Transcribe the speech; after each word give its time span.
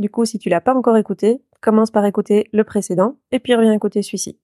Du 0.00 0.08
coup, 0.08 0.24
si 0.24 0.38
tu 0.38 0.48
l'as 0.48 0.62
pas 0.62 0.74
encore 0.74 0.96
écouté, 0.96 1.42
commence 1.60 1.90
par 1.90 2.06
écouter 2.06 2.48
le 2.54 2.64
précédent 2.64 3.16
et 3.32 3.38
puis 3.38 3.54
reviens 3.54 3.74
écouter 3.74 4.00
celui-ci. 4.00 4.38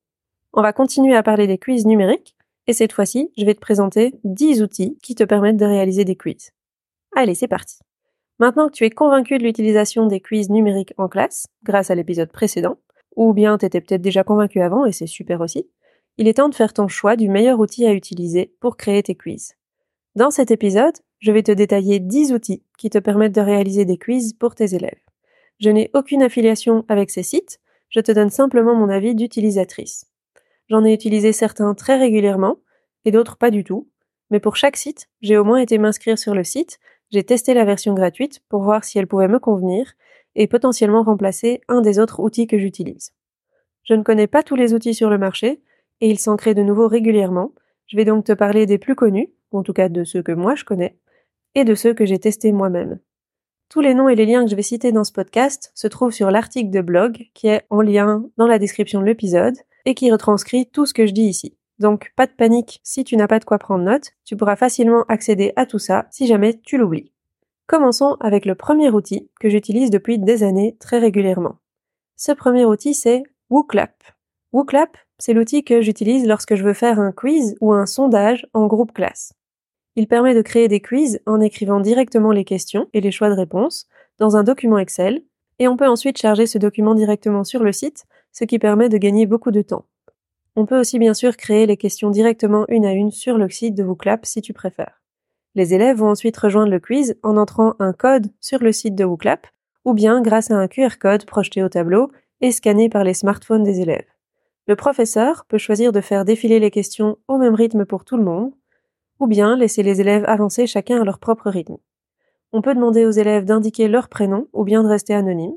On 0.52 0.60
va 0.60 0.74
continuer 0.74 1.16
à 1.16 1.22
parler 1.22 1.46
des 1.46 1.56
quiz 1.56 1.86
numériques 1.86 2.36
et 2.66 2.74
cette 2.74 2.92
fois-ci, 2.92 3.32
je 3.38 3.44
vais 3.46 3.54
te 3.54 3.60
présenter 3.60 4.20
10 4.24 4.60
outils 4.60 4.98
qui 5.02 5.14
te 5.14 5.24
permettent 5.24 5.56
de 5.56 5.64
réaliser 5.64 6.04
des 6.04 6.14
quiz. 6.14 6.50
Allez, 7.16 7.34
c'est 7.34 7.48
parti. 7.48 7.78
Maintenant 8.38 8.68
que 8.68 8.74
tu 8.74 8.84
es 8.84 8.90
convaincu 8.90 9.38
de 9.38 9.44
l'utilisation 9.44 10.04
des 10.04 10.20
quiz 10.20 10.50
numériques 10.50 10.92
en 10.98 11.08
classe, 11.08 11.46
grâce 11.62 11.90
à 11.90 11.94
l'épisode 11.94 12.30
précédent, 12.30 12.76
ou 13.16 13.32
bien 13.32 13.56
t'étais 13.56 13.80
peut-être 13.80 14.02
déjà 14.02 14.24
convaincu 14.24 14.60
avant 14.60 14.84
et 14.84 14.92
c'est 14.92 15.06
super 15.06 15.40
aussi, 15.40 15.70
il 16.18 16.28
est 16.28 16.34
temps 16.34 16.50
de 16.50 16.54
faire 16.54 16.74
ton 16.74 16.86
choix 16.86 17.16
du 17.16 17.30
meilleur 17.30 17.60
outil 17.60 17.86
à 17.86 17.94
utiliser 17.94 18.54
pour 18.60 18.76
créer 18.76 19.02
tes 19.02 19.14
quiz. 19.14 19.54
Dans 20.16 20.30
cet 20.30 20.50
épisode, 20.50 20.98
je 21.20 21.32
vais 21.32 21.42
te 21.42 21.52
détailler 21.52 21.98
10 21.98 22.34
outils 22.34 22.62
qui 22.76 22.90
te 22.90 22.98
permettent 22.98 23.34
de 23.34 23.40
réaliser 23.40 23.86
des 23.86 23.96
quiz 23.96 24.34
pour 24.34 24.54
tes 24.54 24.74
élèves. 24.74 25.00
Je 25.58 25.70
n'ai 25.70 25.90
aucune 25.94 26.22
affiliation 26.22 26.84
avec 26.88 27.10
ces 27.10 27.22
sites, 27.22 27.60
je 27.88 28.00
te 28.00 28.12
donne 28.12 28.30
simplement 28.30 28.74
mon 28.74 28.88
avis 28.88 29.14
d'utilisatrice. 29.14 30.06
J'en 30.68 30.84
ai 30.84 30.92
utilisé 30.92 31.32
certains 31.32 31.74
très 31.74 31.98
régulièrement 31.98 32.58
et 33.04 33.10
d'autres 33.10 33.36
pas 33.36 33.50
du 33.50 33.64
tout, 33.64 33.88
mais 34.30 34.40
pour 34.40 34.56
chaque 34.56 34.76
site, 34.76 35.08
j'ai 35.22 35.38
au 35.38 35.44
moins 35.44 35.58
été 35.58 35.78
m'inscrire 35.78 36.18
sur 36.18 36.34
le 36.34 36.44
site, 36.44 36.78
j'ai 37.10 37.22
testé 37.22 37.54
la 37.54 37.64
version 37.64 37.94
gratuite 37.94 38.40
pour 38.48 38.62
voir 38.62 38.84
si 38.84 38.98
elle 38.98 39.06
pouvait 39.06 39.28
me 39.28 39.38
convenir 39.38 39.94
et 40.34 40.48
potentiellement 40.48 41.02
remplacer 41.02 41.60
un 41.68 41.80
des 41.80 41.98
autres 41.98 42.20
outils 42.20 42.46
que 42.46 42.58
j'utilise. 42.58 43.12
Je 43.84 43.94
ne 43.94 44.02
connais 44.02 44.26
pas 44.26 44.42
tous 44.42 44.56
les 44.56 44.74
outils 44.74 44.94
sur 44.94 45.08
le 45.08 45.18
marché 45.18 45.62
et 46.00 46.10
ils 46.10 46.18
s'en 46.18 46.36
créent 46.36 46.54
de 46.54 46.62
nouveau 46.62 46.88
régulièrement. 46.88 47.52
Je 47.86 47.96
vais 47.96 48.04
donc 48.04 48.24
te 48.24 48.32
parler 48.32 48.66
des 48.66 48.78
plus 48.78 48.96
connus, 48.96 49.32
en 49.52 49.62
tout 49.62 49.72
cas 49.72 49.88
de 49.88 50.04
ceux 50.04 50.22
que 50.22 50.32
moi 50.32 50.56
je 50.56 50.64
connais, 50.64 50.98
et 51.54 51.64
de 51.64 51.74
ceux 51.74 51.94
que 51.94 52.04
j'ai 52.04 52.18
testés 52.18 52.52
moi-même. 52.52 52.98
Tous 53.68 53.80
les 53.80 53.94
noms 53.94 54.08
et 54.08 54.14
les 54.14 54.26
liens 54.26 54.44
que 54.44 54.50
je 54.50 54.54
vais 54.54 54.62
citer 54.62 54.92
dans 54.92 55.02
ce 55.02 55.12
podcast 55.12 55.72
se 55.74 55.88
trouvent 55.88 56.12
sur 56.12 56.30
l'article 56.30 56.70
de 56.70 56.80
blog 56.80 57.28
qui 57.34 57.48
est 57.48 57.66
en 57.68 57.80
lien 57.80 58.24
dans 58.36 58.46
la 58.46 58.60
description 58.60 59.00
de 59.00 59.06
l'épisode 59.06 59.56
et 59.84 59.94
qui 59.94 60.12
retranscrit 60.12 60.66
tout 60.66 60.86
ce 60.86 60.94
que 60.94 61.04
je 61.04 61.12
dis 61.12 61.24
ici. 61.24 61.56
Donc 61.80 62.12
pas 62.16 62.26
de 62.26 62.32
panique 62.32 62.80
si 62.84 63.02
tu 63.02 63.16
n'as 63.16 63.26
pas 63.26 63.40
de 63.40 63.44
quoi 63.44 63.58
prendre 63.58 63.84
note, 63.84 64.12
tu 64.24 64.36
pourras 64.36 64.54
facilement 64.54 65.04
accéder 65.08 65.52
à 65.56 65.66
tout 65.66 65.80
ça 65.80 66.06
si 66.10 66.28
jamais 66.28 66.60
tu 66.60 66.78
l'oublies. 66.78 67.12
Commençons 67.66 68.16
avec 68.20 68.46
le 68.46 68.54
premier 68.54 68.88
outil 68.90 69.28
que 69.40 69.50
j'utilise 69.50 69.90
depuis 69.90 70.20
des 70.20 70.44
années 70.44 70.76
très 70.78 71.00
régulièrement. 71.00 71.56
Ce 72.16 72.30
premier 72.30 72.64
outil 72.64 72.94
c'est 72.94 73.24
WooClap. 73.50 73.94
WooClap, 74.52 74.96
c'est 75.18 75.34
l'outil 75.34 75.64
que 75.64 75.80
j'utilise 75.80 76.26
lorsque 76.26 76.54
je 76.54 76.62
veux 76.62 76.72
faire 76.72 77.00
un 77.00 77.10
quiz 77.10 77.56
ou 77.60 77.72
un 77.72 77.84
sondage 77.84 78.46
en 78.54 78.68
groupe 78.68 78.92
classe. 78.92 79.32
Il 79.96 80.06
permet 80.08 80.34
de 80.34 80.42
créer 80.42 80.68
des 80.68 80.80
quiz 80.80 81.20
en 81.24 81.40
écrivant 81.40 81.80
directement 81.80 82.30
les 82.30 82.44
questions 82.44 82.88
et 82.92 83.00
les 83.00 83.10
choix 83.10 83.30
de 83.30 83.34
réponse 83.34 83.88
dans 84.18 84.36
un 84.36 84.44
document 84.44 84.78
Excel, 84.78 85.22
et 85.58 85.68
on 85.68 85.76
peut 85.78 85.88
ensuite 85.88 86.18
charger 86.18 86.46
ce 86.46 86.58
document 86.58 86.94
directement 86.94 87.44
sur 87.44 87.62
le 87.62 87.72
site, 87.72 88.04
ce 88.30 88.44
qui 88.44 88.58
permet 88.58 88.90
de 88.90 88.98
gagner 88.98 89.24
beaucoup 89.24 89.50
de 89.50 89.62
temps. 89.62 89.86
On 90.54 90.66
peut 90.66 90.78
aussi 90.78 90.98
bien 90.98 91.14
sûr 91.14 91.36
créer 91.36 91.66
les 91.66 91.78
questions 91.78 92.10
directement 92.10 92.66
une 92.68 92.84
à 92.84 92.92
une 92.92 93.10
sur 93.10 93.38
le 93.38 93.48
site 93.48 93.74
de 93.74 93.82
WooClap 93.82 94.26
si 94.26 94.42
tu 94.42 94.52
préfères. 94.52 95.02
Les 95.54 95.72
élèves 95.72 95.96
vont 95.96 96.10
ensuite 96.10 96.36
rejoindre 96.36 96.70
le 96.70 96.80
quiz 96.80 97.18
en 97.22 97.38
entrant 97.38 97.74
un 97.78 97.94
code 97.94 98.26
sur 98.40 98.62
le 98.62 98.72
site 98.72 98.94
de 98.94 99.04
WooClap, 99.04 99.46
ou 99.86 99.94
bien 99.94 100.20
grâce 100.20 100.50
à 100.50 100.56
un 100.56 100.68
QR 100.68 100.98
code 101.00 101.24
projeté 101.24 101.62
au 101.62 101.70
tableau 101.70 102.10
et 102.42 102.52
scanné 102.52 102.90
par 102.90 103.04
les 103.04 103.14
smartphones 103.14 103.64
des 103.64 103.80
élèves. 103.80 104.04
Le 104.66 104.76
professeur 104.76 105.46
peut 105.46 105.58
choisir 105.58 105.92
de 105.92 106.02
faire 106.02 106.26
défiler 106.26 106.58
les 106.58 106.70
questions 106.70 107.16
au 107.28 107.38
même 107.38 107.54
rythme 107.54 107.86
pour 107.86 108.04
tout 108.04 108.18
le 108.18 108.24
monde, 108.24 108.52
ou 109.20 109.26
bien 109.26 109.56
laisser 109.56 109.82
les 109.82 110.00
élèves 110.00 110.24
avancer 110.26 110.66
chacun 110.66 111.00
à 111.00 111.04
leur 111.04 111.18
propre 111.18 111.50
rythme. 111.50 111.76
On 112.52 112.62
peut 112.62 112.74
demander 112.74 113.04
aux 113.04 113.10
élèves 113.10 113.44
d'indiquer 113.44 113.88
leur 113.88 114.08
prénom 114.08 114.48
ou 114.52 114.64
bien 114.64 114.82
de 114.82 114.88
rester 114.88 115.14
anonyme. 115.14 115.56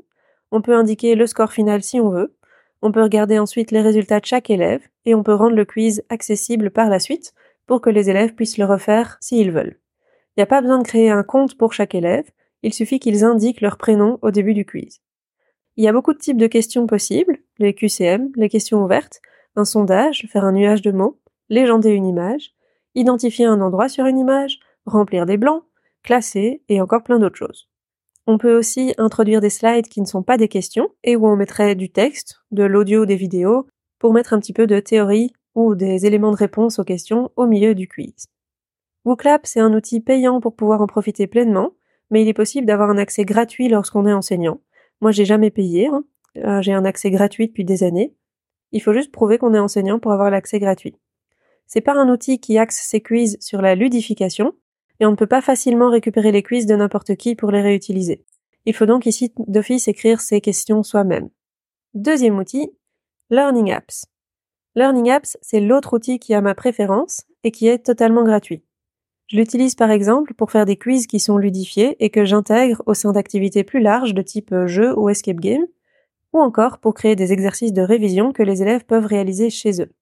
On 0.50 0.62
peut 0.62 0.74
indiquer 0.74 1.14
le 1.14 1.26
score 1.26 1.52
final 1.52 1.82
si 1.82 2.00
on 2.00 2.10
veut. 2.10 2.36
On 2.82 2.92
peut 2.92 3.02
regarder 3.02 3.38
ensuite 3.38 3.70
les 3.70 3.80
résultats 3.80 4.20
de 4.20 4.26
chaque 4.26 4.50
élève 4.50 4.82
et 5.04 5.14
on 5.14 5.22
peut 5.22 5.34
rendre 5.34 5.56
le 5.56 5.64
quiz 5.64 6.02
accessible 6.08 6.70
par 6.70 6.88
la 6.88 6.98
suite 6.98 7.34
pour 7.66 7.80
que 7.80 7.90
les 7.90 8.10
élèves 8.10 8.34
puissent 8.34 8.58
le 8.58 8.64
refaire 8.64 9.16
s'ils 9.20 9.52
veulent. 9.52 9.78
Il 10.36 10.40
n'y 10.40 10.42
a 10.42 10.46
pas 10.46 10.60
besoin 10.60 10.78
de 10.78 10.86
créer 10.86 11.10
un 11.10 11.22
compte 11.22 11.56
pour 11.56 11.72
chaque 11.72 11.94
élève, 11.94 12.28
il 12.62 12.74
suffit 12.74 13.00
qu'ils 13.00 13.24
indiquent 13.24 13.60
leur 13.60 13.76
prénom 13.76 14.18
au 14.22 14.30
début 14.30 14.54
du 14.54 14.64
quiz. 14.64 15.00
Il 15.76 15.84
y 15.84 15.88
a 15.88 15.92
beaucoup 15.92 16.12
de 16.12 16.18
types 16.18 16.36
de 16.36 16.46
questions 16.46 16.86
possibles, 16.86 17.38
les 17.58 17.74
QCM, 17.74 18.32
les 18.36 18.48
questions 18.48 18.82
ouvertes, 18.82 19.20
un 19.56 19.64
sondage, 19.64 20.26
faire 20.30 20.44
un 20.44 20.52
nuage 20.52 20.82
de 20.82 20.90
mots, 20.90 21.18
légender 21.48 21.90
une 21.90 22.06
image, 22.06 22.52
identifier 22.94 23.46
un 23.46 23.60
endroit 23.60 23.88
sur 23.88 24.06
une 24.06 24.18
image, 24.18 24.58
remplir 24.86 25.26
des 25.26 25.36
blancs, 25.36 25.64
classer 26.02 26.62
et 26.68 26.80
encore 26.80 27.02
plein 27.02 27.18
d'autres 27.18 27.36
choses. 27.36 27.68
On 28.26 28.38
peut 28.38 28.56
aussi 28.56 28.94
introduire 28.98 29.40
des 29.40 29.50
slides 29.50 29.88
qui 29.88 30.00
ne 30.00 30.06
sont 30.06 30.22
pas 30.22 30.36
des 30.36 30.48
questions 30.48 30.90
et 31.02 31.16
où 31.16 31.26
on 31.26 31.36
mettrait 31.36 31.74
du 31.74 31.90
texte, 31.90 32.40
de 32.50 32.64
l'audio 32.64 33.02
ou 33.02 33.06
des 33.06 33.16
vidéos 33.16 33.66
pour 33.98 34.12
mettre 34.12 34.32
un 34.32 34.40
petit 34.40 34.52
peu 34.52 34.66
de 34.66 34.80
théorie 34.80 35.32
ou 35.54 35.74
des 35.74 36.06
éléments 36.06 36.30
de 36.30 36.36
réponse 36.36 36.78
aux 36.78 36.84
questions 36.84 37.30
au 37.36 37.46
milieu 37.46 37.74
du 37.74 37.88
quiz. 37.88 38.26
WooClap, 39.04 39.46
c'est 39.46 39.60
un 39.60 39.72
outil 39.72 40.00
payant 40.00 40.40
pour 40.40 40.54
pouvoir 40.54 40.80
en 40.80 40.86
profiter 40.86 41.26
pleinement, 41.26 41.72
mais 42.10 42.22
il 42.22 42.28
est 42.28 42.34
possible 42.34 42.66
d'avoir 42.66 42.90
un 42.90 42.98
accès 42.98 43.24
gratuit 43.24 43.68
lorsqu'on 43.68 44.06
est 44.06 44.12
enseignant. 44.12 44.60
Moi, 45.00 45.10
j'ai 45.10 45.24
jamais 45.24 45.50
payé, 45.50 45.88
hein. 45.88 46.04
euh, 46.36 46.60
j'ai 46.60 46.72
un 46.72 46.84
accès 46.84 47.10
gratuit 47.10 47.48
depuis 47.48 47.64
des 47.64 47.82
années. 47.82 48.14
Il 48.72 48.82
faut 48.82 48.92
juste 48.92 49.10
prouver 49.10 49.38
qu'on 49.38 49.54
est 49.54 49.58
enseignant 49.58 49.98
pour 49.98 50.12
avoir 50.12 50.30
l'accès 50.30 50.58
gratuit. 50.58 50.96
C'est 51.72 51.80
pas 51.80 51.94
un 51.94 52.08
outil 52.08 52.40
qui 52.40 52.58
axe 52.58 52.80
ses 52.80 53.00
quiz 53.00 53.36
sur 53.38 53.62
la 53.62 53.76
ludification, 53.76 54.54
et 54.98 55.06
on 55.06 55.12
ne 55.12 55.16
peut 55.16 55.28
pas 55.28 55.40
facilement 55.40 55.88
récupérer 55.88 56.32
les 56.32 56.42
quiz 56.42 56.66
de 56.66 56.74
n'importe 56.74 57.14
qui 57.14 57.36
pour 57.36 57.52
les 57.52 57.62
réutiliser. 57.62 58.24
Il 58.66 58.74
faut 58.74 58.86
donc 58.86 59.06
ici 59.06 59.32
d'office 59.46 59.86
écrire 59.86 60.20
ses 60.20 60.40
questions 60.40 60.82
soi-même. 60.82 61.28
Deuxième 61.94 62.38
outil, 62.38 62.72
Learning 63.30 63.70
Apps. 63.70 64.06
Learning 64.74 65.12
Apps, 65.12 65.38
c'est 65.42 65.60
l'autre 65.60 65.94
outil 65.94 66.18
qui 66.18 66.34
a 66.34 66.40
ma 66.40 66.56
préférence 66.56 67.22
et 67.44 67.52
qui 67.52 67.68
est 67.68 67.78
totalement 67.78 68.24
gratuit. 68.24 68.64
Je 69.28 69.36
l'utilise 69.36 69.76
par 69.76 69.92
exemple 69.92 70.34
pour 70.34 70.50
faire 70.50 70.66
des 70.66 70.76
quiz 70.76 71.06
qui 71.06 71.20
sont 71.20 71.38
ludifiés 71.38 71.94
et 72.04 72.10
que 72.10 72.24
j'intègre 72.24 72.82
au 72.86 72.94
sein 72.94 73.12
d'activités 73.12 73.62
plus 73.62 73.80
larges 73.80 74.12
de 74.12 74.22
type 74.22 74.52
jeu 74.66 74.92
ou 74.98 75.08
escape 75.08 75.38
game, 75.38 75.66
ou 76.32 76.40
encore 76.40 76.78
pour 76.78 76.94
créer 76.94 77.14
des 77.14 77.32
exercices 77.32 77.72
de 77.72 77.82
révision 77.82 78.32
que 78.32 78.42
les 78.42 78.60
élèves 78.60 78.84
peuvent 78.84 79.06
réaliser 79.06 79.50
chez 79.50 79.80
eux. 79.80 79.92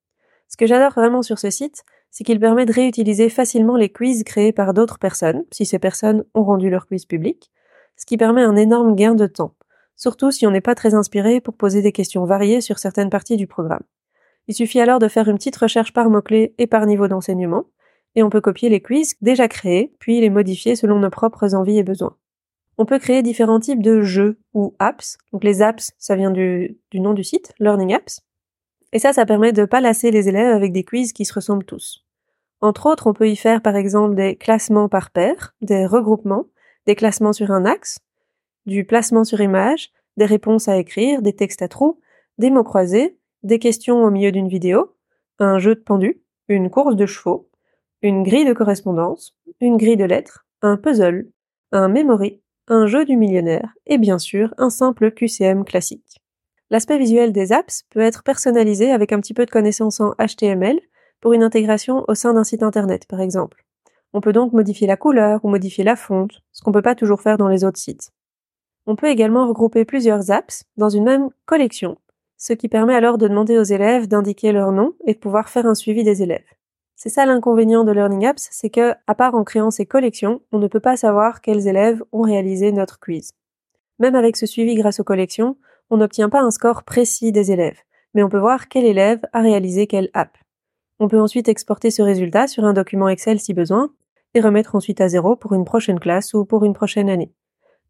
Ce 0.48 0.56
que 0.56 0.66
j'adore 0.66 0.92
vraiment 0.92 1.22
sur 1.22 1.38
ce 1.38 1.50
site, 1.50 1.84
c'est 2.10 2.24
qu'il 2.24 2.40
permet 2.40 2.66
de 2.66 2.72
réutiliser 2.72 3.28
facilement 3.28 3.76
les 3.76 3.90
quiz 3.90 4.24
créés 4.24 4.52
par 4.52 4.74
d'autres 4.74 4.98
personnes, 4.98 5.44
si 5.52 5.66
ces 5.66 5.78
personnes 5.78 6.24
ont 6.34 6.42
rendu 6.42 6.70
leur 6.70 6.86
quiz 6.86 7.04
public, 7.04 7.50
ce 7.96 8.06
qui 8.06 8.16
permet 8.16 8.42
un 8.42 8.56
énorme 8.56 8.94
gain 8.94 9.14
de 9.14 9.26
temps, 9.26 9.54
surtout 9.94 10.30
si 10.30 10.46
on 10.46 10.50
n'est 10.50 10.60
pas 10.60 10.74
très 10.74 10.94
inspiré 10.94 11.40
pour 11.40 11.54
poser 11.54 11.82
des 11.82 11.92
questions 11.92 12.24
variées 12.24 12.60
sur 12.60 12.78
certaines 12.78 13.10
parties 13.10 13.36
du 13.36 13.46
programme. 13.46 13.82
Il 14.46 14.54
suffit 14.54 14.80
alors 14.80 14.98
de 14.98 15.08
faire 15.08 15.28
une 15.28 15.36
petite 15.36 15.56
recherche 15.56 15.92
par 15.92 16.08
mots-clés 16.08 16.54
et 16.56 16.66
par 16.66 16.86
niveau 16.86 17.08
d'enseignement, 17.08 17.66
et 18.14 18.22
on 18.22 18.30
peut 18.30 18.40
copier 18.40 18.70
les 18.70 18.80
quiz 18.80 19.16
déjà 19.20 19.48
créés, 19.48 19.94
puis 19.98 20.20
les 20.20 20.30
modifier 20.30 20.76
selon 20.76 20.98
nos 20.98 21.10
propres 21.10 21.54
envies 21.54 21.78
et 21.78 21.82
besoins. 21.82 22.16
On 22.78 22.86
peut 22.86 22.98
créer 22.98 23.22
différents 23.22 23.60
types 23.60 23.82
de 23.82 24.00
jeux 24.00 24.38
ou 24.54 24.74
apps. 24.78 25.18
Donc 25.32 25.42
les 25.44 25.62
apps, 25.62 25.92
ça 25.98 26.16
vient 26.16 26.30
du 26.30 26.78
nom 26.94 27.12
du 27.12 27.24
site, 27.24 27.52
Learning 27.58 27.92
Apps. 27.92 28.22
Et 28.92 28.98
ça, 28.98 29.12
ça 29.12 29.26
permet 29.26 29.52
de 29.52 29.64
pas 29.64 29.80
lasser 29.80 30.10
les 30.10 30.28
élèves 30.28 30.54
avec 30.54 30.72
des 30.72 30.84
quiz 30.84 31.12
qui 31.12 31.24
se 31.24 31.34
ressemblent 31.34 31.64
tous. 31.64 32.04
Entre 32.60 32.86
autres, 32.86 33.06
on 33.06 33.12
peut 33.12 33.28
y 33.28 33.36
faire 33.36 33.62
par 33.62 33.76
exemple 33.76 34.14
des 34.14 34.36
classements 34.36 34.88
par 34.88 35.10
paire, 35.10 35.54
des 35.60 35.86
regroupements, 35.86 36.46
des 36.86 36.94
classements 36.94 37.32
sur 37.32 37.50
un 37.50 37.64
axe, 37.64 37.98
du 38.66 38.84
placement 38.84 39.24
sur 39.24 39.40
image, 39.40 39.90
des 40.16 40.24
réponses 40.24 40.68
à 40.68 40.76
écrire, 40.76 41.22
des 41.22 41.34
textes 41.34 41.62
à 41.62 41.68
trous, 41.68 42.00
des 42.38 42.50
mots 42.50 42.64
croisés, 42.64 43.18
des 43.42 43.58
questions 43.58 44.02
au 44.02 44.10
milieu 44.10 44.32
d'une 44.32 44.48
vidéo, 44.48 44.96
un 45.38 45.58
jeu 45.58 45.74
de 45.74 45.80
pendu, 45.80 46.20
une 46.48 46.70
course 46.70 46.96
de 46.96 47.06
chevaux, 47.06 47.48
une 48.02 48.22
grille 48.22 48.44
de 48.44 48.52
correspondance, 48.52 49.36
une 49.60 49.76
grille 49.76 49.96
de 49.96 50.04
lettres, 50.04 50.46
un 50.62 50.76
puzzle, 50.76 51.30
un 51.72 51.88
memory, 51.88 52.40
un 52.66 52.86
jeu 52.86 53.04
du 53.04 53.16
millionnaire 53.16 53.72
et 53.86 53.98
bien 53.98 54.18
sûr 54.18 54.54
un 54.58 54.70
simple 54.70 55.12
QCM 55.12 55.64
classique. 55.64 56.20
L'aspect 56.70 56.98
visuel 56.98 57.32
des 57.32 57.52
apps 57.52 57.84
peut 57.90 58.00
être 58.00 58.22
personnalisé 58.22 58.92
avec 58.92 59.12
un 59.12 59.20
petit 59.20 59.34
peu 59.34 59.46
de 59.46 59.50
connaissance 59.50 60.00
en 60.00 60.14
HTML 60.18 60.78
pour 61.20 61.32
une 61.32 61.42
intégration 61.42 62.04
au 62.08 62.14
sein 62.14 62.34
d'un 62.34 62.44
site 62.44 62.62
internet, 62.62 63.06
par 63.06 63.20
exemple. 63.20 63.64
On 64.12 64.20
peut 64.20 64.32
donc 64.32 64.52
modifier 64.52 64.86
la 64.86 64.96
couleur 64.96 65.44
ou 65.44 65.48
modifier 65.48 65.84
la 65.84 65.96
fonte, 65.96 66.42
ce 66.52 66.62
qu'on 66.62 66.72
peut 66.72 66.82
pas 66.82 66.94
toujours 66.94 67.20
faire 67.20 67.38
dans 67.38 67.48
les 67.48 67.64
autres 67.64 67.78
sites. 67.78 68.10
On 68.86 68.96
peut 68.96 69.08
également 69.08 69.46
regrouper 69.46 69.84
plusieurs 69.84 70.30
apps 70.30 70.64
dans 70.76 70.88
une 70.88 71.04
même 71.04 71.28
collection, 71.46 71.98
ce 72.36 72.52
qui 72.52 72.68
permet 72.68 72.94
alors 72.94 73.18
de 73.18 73.28
demander 73.28 73.58
aux 73.58 73.64
élèves 73.64 74.06
d'indiquer 74.06 74.52
leur 74.52 74.72
nom 74.72 74.94
et 75.06 75.14
de 75.14 75.18
pouvoir 75.18 75.48
faire 75.48 75.66
un 75.66 75.74
suivi 75.74 76.04
des 76.04 76.22
élèves. 76.22 76.44
C'est 76.96 77.10
ça 77.10 77.26
l'inconvénient 77.26 77.84
de 77.84 77.92
Learning 77.92 78.26
Apps, 78.26 78.48
c'est 78.50 78.70
que, 78.70 78.92
à 79.06 79.14
part 79.14 79.34
en 79.34 79.44
créant 79.44 79.70
ces 79.70 79.86
collections, 79.86 80.40
on 80.52 80.58
ne 80.58 80.66
peut 80.66 80.80
pas 80.80 80.96
savoir 80.96 81.40
quels 81.40 81.68
élèves 81.68 82.02
ont 82.12 82.22
réalisé 82.22 82.72
notre 82.72 82.98
quiz. 82.98 83.32
Même 83.98 84.14
avec 84.14 84.36
ce 84.36 84.46
suivi 84.46 84.74
grâce 84.74 85.00
aux 85.00 85.04
collections, 85.04 85.56
on 85.90 85.98
n'obtient 85.98 86.28
pas 86.28 86.42
un 86.42 86.50
score 86.50 86.82
précis 86.82 87.32
des 87.32 87.52
élèves, 87.52 87.80
mais 88.14 88.22
on 88.22 88.28
peut 88.28 88.38
voir 88.38 88.68
quel 88.68 88.84
élève 88.84 89.20
a 89.32 89.40
réalisé 89.40 89.86
quelle 89.86 90.10
app. 90.14 90.36
On 90.98 91.08
peut 91.08 91.20
ensuite 91.20 91.48
exporter 91.48 91.90
ce 91.90 92.02
résultat 92.02 92.48
sur 92.48 92.64
un 92.64 92.72
document 92.72 93.08
Excel 93.08 93.38
si 93.38 93.54
besoin, 93.54 93.90
et 94.34 94.40
remettre 94.40 94.74
ensuite 94.74 95.00
à 95.00 95.08
zéro 95.08 95.36
pour 95.36 95.54
une 95.54 95.64
prochaine 95.64 96.00
classe 96.00 96.34
ou 96.34 96.44
pour 96.44 96.64
une 96.64 96.74
prochaine 96.74 97.08
année. 97.08 97.32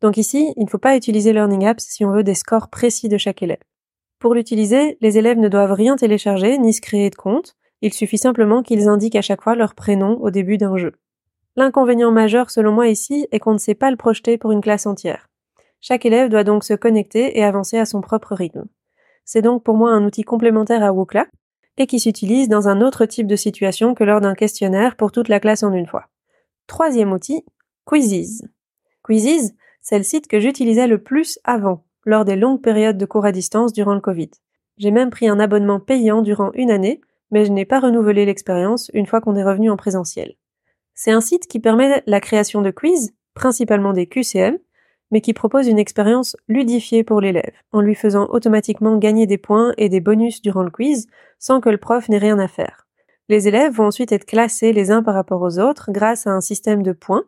Donc 0.00 0.16
ici, 0.16 0.52
il 0.56 0.64
ne 0.64 0.70
faut 0.70 0.78
pas 0.78 0.96
utiliser 0.96 1.32
Learning 1.32 1.66
Apps 1.66 1.84
si 1.84 2.04
on 2.04 2.12
veut 2.12 2.22
des 2.22 2.34
scores 2.34 2.68
précis 2.68 3.08
de 3.08 3.18
chaque 3.18 3.42
élève. 3.42 3.58
Pour 4.18 4.34
l'utiliser, 4.34 4.96
les 5.00 5.18
élèves 5.18 5.38
ne 5.38 5.48
doivent 5.48 5.72
rien 5.72 5.96
télécharger 5.96 6.58
ni 6.58 6.72
se 6.72 6.80
créer 6.80 7.10
de 7.10 7.16
compte, 7.16 7.56
il 7.82 7.92
suffit 7.92 8.18
simplement 8.18 8.62
qu'ils 8.62 8.88
indiquent 8.88 9.16
à 9.16 9.22
chaque 9.22 9.42
fois 9.42 9.54
leur 9.54 9.74
prénom 9.74 10.18
au 10.20 10.30
début 10.30 10.58
d'un 10.58 10.76
jeu. 10.76 10.92
L'inconvénient 11.56 12.10
majeur 12.10 12.50
selon 12.50 12.72
moi 12.72 12.88
ici 12.88 13.26
est 13.30 13.38
qu'on 13.38 13.52
ne 13.52 13.58
sait 13.58 13.74
pas 13.74 13.90
le 13.90 13.96
projeter 13.96 14.38
pour 14.38 14.52
une 14.52 14.60
classe 14.60 14.86
entière. 14.86 15.27
Chaque 15.80 16.06
élève 16.06 16.28
doit 16.28 16.44
donc 16.44 16.64
se 16.64 16.74
connecter 16.74 17.38
et 17.38 17.44
avancer 17.44 17.78
à 17.78 17.86
son 17.86 18.00
propre 18.00 18.34
rythme. 18.34 18.66
C'est 19.24 19.42
donc 19.42 19.62
pour 19.62 19.76
moi 19.76 19.90
un 19.90 20.04
outil 20.04 20.22
complémentaire 20.22 20.82
à 20.82 20.92
Wooclap 20.92 21.28
et 21.76 21.86
qui 21.86 22.00
s'utilise 22.00 22.48
dans 22.48 22.68
un 22.68 22.80
autre 22.80 23.06
type 23.06 23.26
de 23.26 23.36
situation 23.36 23.94
que 23.94 24.04
lors 24.04 24.20
d'un 24.20 24.34
questionnaire 24.34 24.96
pour 24.96 25.12
toute 25.12 25.28
la 25.28 25.40
classe 25.40 25.62
en 25.62 25.72
une 25.72 25.86
fois. 25.86 26.06
Troisième 26.66 27.12
outil, 27.12 27.44
Quizzes. 27.84 28.48
Quizzes, 29.04 29.54
c'est 29.80 29.98
le 29.98 30.04
site 30.04 30.26
que 30.26 30.40
j'utilisais 30.40 30.88
le 30.88 31.02
plus 31.02 31.38
avant, 31.44 31.84
lors 32.04 32.24
des 32.24 32.36
longues 32.36 32.60
périodes 32.60 32.98
de 32.98 33.06
cours 33.06 33.24
à 33.24 33.32
distance 33.32 33.72
durant 33.72 33.94
le 33.94 34.00
Covid. 34.00 34.30
J'ai 34.76 34.90
même 34.90 35.10
pris 35.10 35.28
un 35.28 35.40
abonnement 35.40 35.80
payant 35.80 36.22
durant 36.22 36.50
une 36.54 36.70
année 36.70 37.00
mais 37.30 37.44
je 37.44 37.52
n'ai 37.52 37.64
pas 37.64 37.80
renouvelé 37.80 38.24
l'expérience 38.24 38.90
une 38.94 39.06
fois 39.06 39.20
qu'on 39.20 39.36
est 39.36 39.44
revenu 39.44 39.70
en 39.70 39.76
présentiel. 39.76 40.34
C'est 40.94 41.10
un 41.10 41.20
site 41.20 41.46
qui 41.46 41.60
permet 41.60 42.02
la 42.06 42.20
création 42.20 42.62
de 42.62 42.70
quiz, 42.70 43.14
principalement 43.34 43.92
des 43.92 44.06
QCM, 44.06 44.58
mais 45.10 45.20
qui 45.20 45.32
propose 45.32 45.68
une 45.68 45.78
expérience 45.78 46.36
ludifiée 46.48 47.04
pour 47.04 47.20
l'élève, 47.20 47.52
en 47.72 47.80
lui 47.80 47.94
faisant 47.94 48.26
automatiquement 48.30 48.98
gagner 48.98 49.26
des 49.26 49.38
points 49.38 49.72
et 49.78 49.88
des 49.88 50.00
bonus 50.00 50.42
durant 50.42 50.62
le 50.62 50.70
quiz, 50.70 51.06
sans 51.38 51.60
que 51.60 51.70
le 51.70 51.78
prof 51.78 52.08
n'ait 52.08 52.18
rien 52.18 52.38
à 52.38 52.48
faire. 52.48 52.86
Les 53.28 53.48
élèves 53.48 53.74
vont 53.74 53.86
ensuite 53.86 54.12
être 54.12 54.24
classés 54.24 54.72
les 54.72 54.90
uns 54.90 55.02
par 55.02 55.14
rapport 55.14 55.42
aux 55.42 55.58
autres 55.58 55.90
grâce 55.90 56.26
à 56.26 56.30
un 56.30 56.40
système 56.40 56.82
de 56.82 56.92
points, 56.92 57.24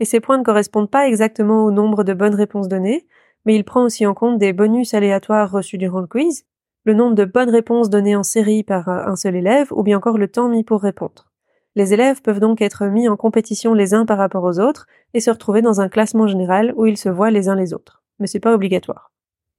et 0.00 0.04
ces 0.04 0.20
points 0.20 0.38
ne 0.38 0.44
correspondent 0.44 0.90
pas 0.90 1.08
exactement 1.08 1.64
au 1.64 1.70
nombre 1.70 2.04
de 2.04 2.14
bonnes 2.14 2.34
réponses 2.34 2.68
données, 2.68 3.06
mais 3.44 3.54
il 3.54 3.64
prend 3.64 3.84
aussi 3.84 4.06
en 4.06 4.14
compte 4.14 4.38
des 4.38 4.52
bonus 4.52 4.92
aléatoires 4.94 5.50
reçus 5.50 5.78
durant 5.78 6.00
le 6.00 6.06
quiz, 6.06 6.44
le 6.84 6.94
nombre 6.94 7.14
de 7.14 7.24
bonnes 7.24 7.50
réponses 7.50 7.90
données 7.90 8.16
en 8.16 8.22
série 8.22 8.62
par 8.62 8.88
euh, 8.88 9.04
un 9.06 9.16
seul 9.16 9.36
élève, 9.36 9.72
ou 9.72 9.82
bien 9.82 9.98
encore 9.98 10.18
le 10.18 10.28
temps 10.28 10.48
mis 10.48 10.64
pour 10.64 10.82
répondre. 10.82 11.30
Les 11.76 11.92
élèves 11.92 12.22
peuvent 12.22 12.40
donc 12.40 12.62
être 12.62 12.86
mis 12.86 13.06
en 13.06 13.16
compétition 13.16 13.74
les 13.74 13.92
uns 13.92 14.06
par 14.06 14.16
rapport 14.16 14.42
aux 14.42 14.58
autres 14.58 14.86
et 15.12 15.20
se 15.20 15.30
retrouver 15.30 15.60
dans 15.60 15.82
un 15.82 15.90
classement 15.90 16.26
général 16.26 16.72
où 16.74 16.86
ils 16.86 16.96
se 16.96 17.10
voient 17.10 17.30
les 17.30 17.50
uns 17.50 17.54
les 17.54 17.74
autres. 17.74 18.02
Mais 18.18 18.26
c'est 18.26 18.40
pas 18.40 18.54
obligatoire. 18.54 19.12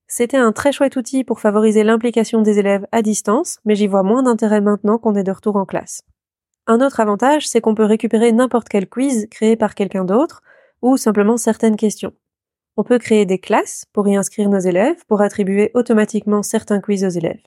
C'était 0.08 0.38
un 0.38 0.52
très 0.52 0.72
chouette 0.72 0.96
outil 0.96 1.24
pour 1.24 1.40
favoriser 1.40 1.84
l'implication 1.84 2.42
des 2.42 2.58
élèves 2.58 2.88
à 2.92 3.04
distance, 3.04 3.60
mais 3.66 3.76
j'y 3.76 3.86
vois 3.86 4.02
moins 4.02 4.24
d'intérêt 4.24 4.62
maintenant 4.62 4.98
qu'on 4.98 5.14
est 5.14 5.24
de 5.24 5.32
retour 5.32 5.58
en 5.58 5.66
classe. 5.66 6.02
Un 6.66 6.82
autre 6.82 7.00
avantage, 7.00 7.48
c'est 7.48 7.62
qu'on 7.62 7.76
peut 7.76 7.86
récupérer 7.86 8.32
n'importe 8.32 8.68
quel 8.68 8.90
quiz 8.90 9.28
créé 9.30 9.56
par 9.56 9.76
quelqu'un 9.76 10.04
d'autre, 10.04 10.42
ou 10.82 10.98
simplement 10.98 11.38
certaines 11.38 11.76
questions. 11.76 12.14
On 12.78 12.84
peut 12.84 13.00
créer 13.00 13.26
des 13.26 13.40
classes 13.40 13.86
pour 13.94 14.08
y 14.08 14.16
inscrire 14.16 14.50
nos 14.50 14.60
élèves, 14.60 15.06
pour 15.08 15.22
attribuer 15.22 15.72
automatiquement 15.76 16.42
certains 16.42 16.82
quiz 16.82 17.06
aux 17.06 17.10
élèves. 17.10 17.42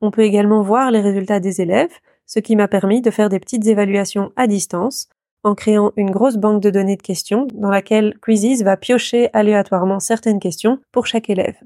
On 0.00 0.10
peut 0.10 0.22
également 0.22 0.62
voir 0.62 0.90
les 0.90 1.00
résultats 1.00 1.40
des 1.40 1.60
élèves, 1.60 1.92
ce 2.26 2.38
qui 2.40 2.56
m'a 2.56 2.68
permis 2.68 3.00
de 3.00 3.10
faire 3.10 3.28
des 3.28 3.40
petites 3.40 3.66
évaluations 3.66 4.32
à 4.36 4.46
distance, 4.46 5.08
en 5.44 5.54
créant 5.54 5.92
une 5.96 6.10
grosse 6.10 6.36
banque 6.36 6.62
de 6.62 6.70
données 6.70 6.96
de 6.96 7.02
questions 7.02 7.46
dans 7.54 7.70
laquelle 7.70 8.18
Quizzes 8.20 8.64
va 8.64 8.76
piocher 8.76 9.30
aléatoirement 9.32 10.00
certaines 10.00 10.40
questions 10.40 10.78
pour 10.92 11.06
chaque 11.06 11.30
élève. 11.30 11.56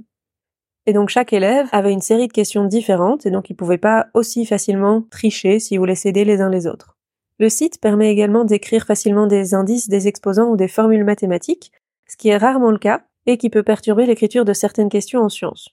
Et 0.87 0.93
donc 0.93 1.09
chaque 1.09 1.33
élève 1.33 1.69
avait 1.73 1.93
une 1.93 2.01
série 2.01 2.29
de 2.29 2.33
questions 2.33 2.65
différentes 2.65 3.27
et 3.27 3.31
donc 3.31 3.49
il 3.51 3.55
pouvait 3.55 3.79
pas 3.79 4.09
aussi 4.15 4.45
facilement 4.45 5.03
tricher 5.11 5.59
si 5.59 5.77
vous 5.77 5.83
voulait 5.83 5.95
s'aider 5.95 6.25
les 6.25 6.41
uns 6.41 6.51
les 6.51 6.67
autres. 6.67 6.97
Le 7.39 7.49
site 7.49 7.81
permet 7.81 8.11
également 8.11 8.45
d'écrire 8.45 8.85
facilement 8.85 9.27
des 9.27 9.55
indices, 9.55 9.89
des 9.89 10.09
exposants 10.09 10.51
ou 10.51 10.57
des 10.57 10.69
formules 10.69 11.05
mathématiques 11.05 11.73
ce 12.11 12.17
qui 12.17 12.29
est 12.29 12.37
rarement 12.37 12.73
le 12.73 12.79
cas 12.79 13.03
et 13.27 13.39
qui 13.39 13.51
peut 13.51 13.63
perturber 13.63 14.05
l'écriture 14.05 14.45
de 14.45 14.53
certaines 14.53 14.89
questions 14.89 15.21
en 15.21 15.29
sciences. 15.29 15.69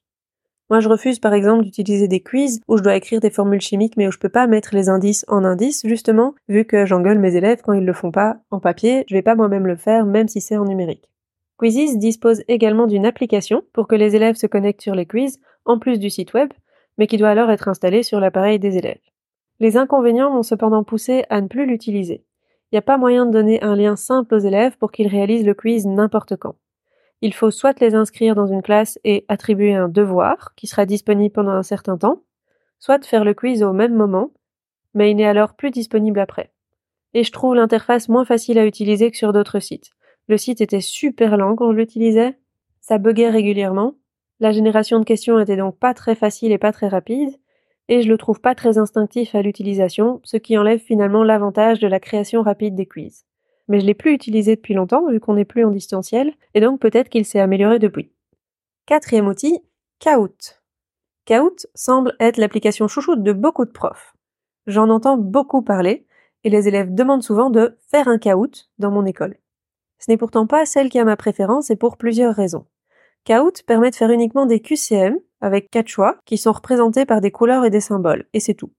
Moi, 0.70 0.82
je 0.82 0.90
refuse 0.90 1.20
par 1.20 1.34
exemple 1.34 1.64
d'utiliser 1.64 2.10
des 2.10 2.20
quiz 2.20 2.60
où 2.68 2.78
je 2.78 2.84
dois 2.84 2.96
écrire 2.96 3.22
des 3.22 3.30
formules 3.30 3.62
chimiques 3.62 3.96
mais 3.96 4.08
où 4.08 4.12
je 4.12 4.18
peux 4.18 4.28
pas 4.28 4.48
mettre 4.48 4.76
les 4.76 4.90
indices 4.90 5.24
en 5.30 5.46
indices, 5.46 5.86
justement, 5.86 6.36
vu 6.50 6.66
que 6.66 6.86
j'engueule 6.86 7.20
mes 7.20 7.36
élèves 7.36 7.62
quand 7.64 7.74
ils 7.74 7.86
le 7.86 7.94
font 7.94 8.12
pas 8.12 8.38
en 8.52 8.60
papier, 8.60 9.06
je 9.08 9.16
vais 9.16 9.22
pas 9.22 9.36
moi-même 9.36 9.66
le 9.66 9.78
faire, 9.78 10.06
même 10.06 10.28
si 10.28 10.42
c'est 10.42 10.58
en 10.58 10.66
numérique. 10.66 11.10
Quizzes 11.58 11.98
dispose 11.98 12.44
également 12.50 12.86
d'une 12.86 13.06
application 13.06 13.64
pour 13.74 13.88
que 13.88 13.96
les 13.96 14.16
élèves 14.16 14.36
se 14.36 14.46
connectent 14.46 14.82
sur 14.82 14.94
les 14.94 15.06
quiz, 15.06 15.40
en 15.66 15.80
plus 15.80 16.00
du 16.00 16.10
site 16.10 16.34
web, 16.34 16.50
mais 16.98 17.08
qui 17.08 17.18
doit 17.18 17.30
alors 17.30 17.50
être 17.50 17.70
installée 17.70 18.04
sur 18.04 18.20
l'appareil 18.20 18.60
des 18.60 18.78
élèves. 18.78 19.00
Les 19.60 19.78
inconvénients 19.78 20.32
m'ont 20.32 20.44
cependant 20.44 20.84
poussé 20.84 21.24
à 21.30 21.42
ne 21.42 21.48
plus 21.48 21.66
l'utiliser. 21.66 22.26
Il 22.72 22.76
n'y 22.76 22.80
a 22.80 22.84
pas 22.84 22.98
moyen 22.98 23.26
de 23.26 23.32
donner 23.32 23.64
un 23.64 23.76
lien 23.76 23.96
simple 23.96 24.36
aux 24.36 24.40
élèves 24.40 24.78
pour 24.78 24.92
qu'ils 24.92 25.08
réalisent 25.08 25.46
le 25.46 25.54
quiz 25.54 25.88
n'importe 25.88 26.36
quand. 26.36 26.56
Il 27.22 27.34
faut 27.34 27.52
soit 27.52 27.80
les 27.80 27.96
inscrire 27.96 28.36
dans 28.36 28.48
une 28.48 28.62
classe 28.62 29.00
et 29.04 29.26
attribuer 29.28 29.74
un 29.74 29.90
devoir 29.90 30.54
qui 30.56 30.68
sera 30.68 30.86
disponible 30.86 31.34
pendant 31.34 31.52
un 31.52 31.64
certain 31.64 31.98
temps, 31.98 32.24
soit 32.80 33.06
faire 33.06 33.24
le 33.24 33.34
quiz 33.34 33.64
au 33.64 33.74
même 33.74 33.96
moment, 33.96 34.32
mais 34.94 35.12
il 35.12 35.16
n'est 35.16 35.26
alors 35.26 35.56
plus 35.56 35.72
disponible 35.72 36.20
après. 36.20 36.52
Et 37.14 37.24
je 37.24 37.32
trouve 37.32 37.56
l'interface 37.56 38.10
moins 38.10 38.26
facile 38.26 38.60
à 38.60 38.66
utiliser 38.66 39.10
que 39.10 39.18
sur 39.18 39.34
d'autres 39.34 39.60
sites. 39.60 39.92
Le 40.28 40.38
site 40.38 40.62
était 40.62 40.82
super 40.82 41.38
lent 41.38 41.56
quand 41.56 41.72
je 41.72 41.78
l'utilisais, 41.78 42.38
ça 42.82 42.98
buguait 42.98 43.30
régulièrement, 43.30 43.96
la 44.40 44.52
génération 44.52 45.00
de 45.00 45.06
questions 45.06 45.40
était 45.40 45.58
donc 45.58 45.78
pas 45.78 45.94
très 45.94 46.16
facile 46.16 46.52
et 46.52 46.58
pas 46.58 46.72
très 46.72 46.88
rapide, 46.88 47.32
et 47.90 48.02
je 48.02 48.10
le 48.10 48.18
trouve 48.18 48.40
pas 48.40 48.54
très 48.54 48.78
instinctif 48.78 49.34
à 49.34 49.42
l'utilisation, 49.42 50.22
ce 50.24 50.38
qui 50.38 50.58
enlève 50.58 50.80
finalement 50.80 51.24
l'avantage 51.24 51.80
de 51.80 51.88
la 51.88 52.00
création 52.00 52.44
rapide 52.44 52.76
des 52.76 52.86
quiz. 52.86 53.27
Mais 53.68 53.80
je 53.80 53.86
l'ai 53.86 53.94
plus 53.94 54.14
utilisé 54.14 54.56
depuis 54.56 54.74
longtemps 54.74 55.08
vu 55.10 55.20
qu'on 55.20 55.34
n'est 55.34 55.46
plus 55.46 55.66
en 55.66 55.72
distanciel, 55.72 56.34
et 56.54 56.62
donc 56.62 56.80
peut-être 56.80 57.10
qu'il 57.10 57.26
s'est 57.26 57.40
amélioré 57.40 57.80
depuis. 57.80 58.12
Quatrième 58.86 59.28
outil, 59.28 59.60
Kahoot. 60.00 60.62
Kahoot 61.26 61.68
semble 61.76 62.16
être 62.20 62.38
l'application 62.38 62.88
chouchoute 62.88 63.24
de 63.24 63.34
beaucoup 63.34 63.66
de 63.66 63.72
profs. 63.72 64.16
J'en 64.66 64.90
entends 64.90 65.18
beaucoup 65.18 65.62
parler, 65.62 66.08
et 66.44 66.50
les 66.50 66.68
élèves 66.68 66.94
demandent 66.94 67.24
souvent 67.24 67.50
de 67.50 67.78
faire 67.90 68.08
un 68.08 68.18
Kahoot 68.18 68.70
dans 68.80 68.92
mon 68.92 69.06
école. 69.06 69.38
Ce 70.00 70.10
n'est 70.10 70.18
pourtant 70.18 70.48
pas 70.48 70.66
celle 70.66 70.90
qui 70.90 71.00
a 71.00 71.06
ma 71.06 71.18
préférence 71.18 71.70
et 71.70 71.76
pour 71.76 71.98
plusieurs 71.98 72.36
raisons. 72.36 72.66
Kahoot 73.26 73.64
permet 73.66 73.90
de 73.90 73.96
faire 73.96 74.12
uniquement 74.12 74.46
des 74.46 74.62
QCM, 74.62 75.18
avec 75.42 75.70
quatre 75.70 75.90
choix, 75.90 76.18
qui 76.26 76.38
sont 76.38 76.54
représentés 76.54 77.06
par 77.06 77.20
des 77.20 77.32
couleurs 77.32 77.66
et 77.66 77.70
des 77.70 77.82
symboles, 77.82 78.26
et 78.34 78.40
c'est 78.40 78.54
tout. 78.54 78.72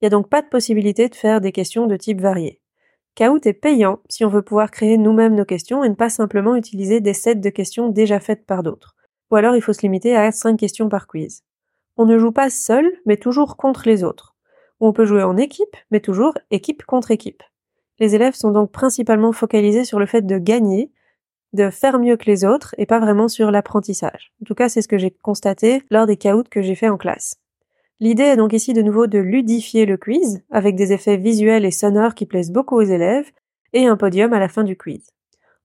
Il 0.00 0.04
n'y 0.04 0.06
a 0.06 0.10
donc 0.10 0.28
pas 0.28 0.42
de 0.42 0.48
possibilité 0.48 1.08
de 1.08 1.14
faire 1.14 1.40
des 1.40 1.52
questions 1.52 1.86
de 1.86 1.96
type 1.96 2.20
varié. 2.20 2.60
Kahoot 3.16 3.46
est 3.46 3.54
payant 3.54 4.00
si 4.10 4.26
on 4.26 4.28
veut 4.28 4.42
pouvoir 4.42 4.70
créer 4.70 4.98
nous-mêmes 4.98 5.34
nos 5.34 5.46
questions 5.46 5.82
et 5.82 5.88
ne 5.88 5.94
pas 5.94 6.10
simplement 6.10 6.54
utiliser 6.54 7.00
des 7.00 7.14
sets 7.14 7.36
de 7.36 7.48
questions 7.48 7.88
déjà 7.88 8.20
faites 8.20 8.44
par 8.44 8.62
d'autres. 8.62 8.94
Ou 9.30 9.36
alors 9.36 9.56
il 9.56 9.62
faut 9.62 9.72
se 9.72 9.80
limiter 9.80 10.14
à 10.14 10.30
5 10.30 10.58
questions 10.58 10.90
par 10.90 11.06
quiz. 11.06 11.42
On 11.96 12.04
ne 12.04 12.18
joue 12.18 12.30
pas 12.30 12.50
seul, 12.50 12.86
mais 13.06 13.16
toujours 13.16 13.56
contre 13.56 13.84
les 13.86 14.04
autres. 14.04 14.36
Ou 14.80 14.86
on 14.86 14.92
peut 14.92 15.06
jouer 15.06 15.22
en 15.22 15.38
équipe, 15.38 15.76
mais 15.90 16.00
toujours 16.00 16.34
équipe 16.50 16.84
contre 16.84 17.10
équipe. 17.10 17.42
Les 17.98 18.14
élèves 18.14 18.34
sont 18.34 18.50
donc 18.50 18.70
principalement 18.70 19.32
focalisés 19.32 19.86
sur 19.86 19.98
le 19.98 20.04
fait 20.04 20.26
de 20.26 20.36
gagner 20.36 20.92
de 21.54 21.70
faire 21.70 21.98
mieux 21.98 22.18
que 22.18 22.26
les 22.26 22.44
autres 22.44 22.74
et 22.76 22.84
pas 22.84 23.00
vraiment 23.00 23.28
sur 23.28 23.50
l'apprentissage. 23.50 24.34
En 24.42 24.44
tout 24.44 24.54
cas, 24.54 24.68
c'est 24.68 24.82
ce 24.82 24.88
que 24.88 24.98
j'ai 24.98 25.10
constaté 25.10 25.82
lors 25.90 26.04
des 26.04 26.18
caouts 26.18 26.44
que 26.50 26.60
j'ai 26.60 26.74
fait 26.74 26.90
en 26.90 26.98
classe. 26.98 27.36
L'idée 27.98 28.24
est 28.24 28.36
donc 28.36 28.52
ici 28.52 28.74
de 28.74 28.82
nouveau 28.82 29.06
de 29.06 29.18
ludifier 29.18 29.86
le 29.86 29.96
quiz 29.96 30.42
avec 30.50 30.76
des 30.76 30.92
effets 30.92 31.16
visuels 31.16 31.64
et 31.64 31.70
sonores 31.70 32.14
qui 32.14 32.26
plaisent 32.26 32.52
beaucoup 32.52 32.76
aux 32.76 32.82
élèves 32.82 33.30
et 33.72 33.86
un 33.86 33.96
podium 33.96 34.34
à 34.34 34.38
la 34.38 34.48
fin 34.48 34.64
du 34.64 34.76
quiz. 34.76 35.06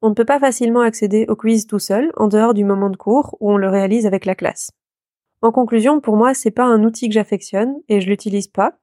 On 0.02 0.10
ne 0.10 0.14
peut 0.14 0.26
pas 0.26 0.40
facilement 0.40 0.80
accéder 0.80 1.26
au 1.28 1.36
quiz 1.36 1.68
tout 1.68 1.80
seul 1.80 2.12
en 2.16 2.28
dehors 2.28 2.54
du 2.54 2.64
moment 2.64 2.90
de 2.90 2.96
cours 2.96 3.38
où 3.42 3.52
on 3.52 3.58
le 3.58 3.68
réalise 3.68 4.06
avec 4.06 4.26
la 4.26 4.36
classe. 4.36 4.72
En 5.42 5.52
conclusion, 5.52 6.00
pour 6.00 6.16
moi, 6.16 6.34
c'est 6.34 6.52
pas 6.52 6.64
un 6.64 6.84
outil 6.84 7.10
que 7.10 7.14
j'affectionne 7.14 7.76
et 7.90 8.00
je 8.00 8.08
l'utilise 8.08 8.48
pas. 8.48 8.78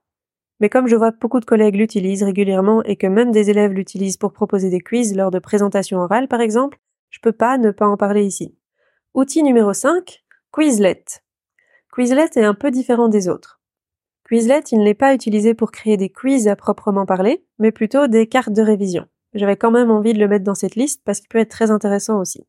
Mais 0.60 0.68
comme 0.68 0.86
je 0.86 0.96
vois 0.96 1.12
que 1.12 1.18
beaucoup 1.18 1.40
de 1.40 1.44
collègues 1.44 1.76
l'utilisent 1.76 2.24
régulièrement 2.24 2.82
et 2.82 2.96
que 2.96 3.06
même 3.06 3.30
des 3.30 3.48
élèves 3.48 3.72
l'utilisent 3.72 4.16
pour 4.16 4.32
proposer 4.32 4.68
des 4.68 4.80
quiz 4.80 5.16
lors 5.16 5.30
de 5.30 5.38
présentations 5.38 5.98
orales 5.98 6.28
par 6.28 6.40
exemple, 6.40 6.78
je 7.10 7.20
peux 7.20 7.32
pas 7.32 7.56
ne 7.56 7.70
pas 7.70 7.86
en 7.86 7.96
parler 7.96 8.24
ici. 8.24 8.54
Outil 9.14 9.42
numéro 9.42 9.72
5, 9.72 10.22
Quizlet. 10.52 11.04
Quizlet 11.98 12.30
est 12.36 12.44
un 12.44 12.54
peu 12.54 12.70
différent 12.70 13.08
des 13.08 13.28
autres. 13.28 13.60
Quizlet, 14.28 14.60
il 14.70 14.84
n'est 14.84 14.94
pas 14.94 15.14
utilisé 15.14 15.54
pour 15.54 15.72
créer 15.72 15.96
des 15.96 16.10
quiz 16.10 16.46
à 16.46 16.54
proprement 16.54 17.06
parler, 17.06 17.44
mais 17.58 17.72
plutôt 17.72 18.06
des 18.06 18.28
cartes 18.28 18.52
de 18.52 18.62
révision. 18.62 19.06
J'avais 19.34 19.56
quand 19.56 19.72
même 19.72 19.90
envie 19.90 20.12
de 20.12 20.20
le 20.20 20.28
mettre 20.28 20.44
dans 20.44 20.54
cette 20.54 20.76
liste 20.76 21.02
parce 21.04 21.18
qu'il 21.18 21.28
peut 21.28 21.40
être 21.40 21.50
très 21.50 21.72
intéressant 21.72 22.20
aussi. 22.20 22.46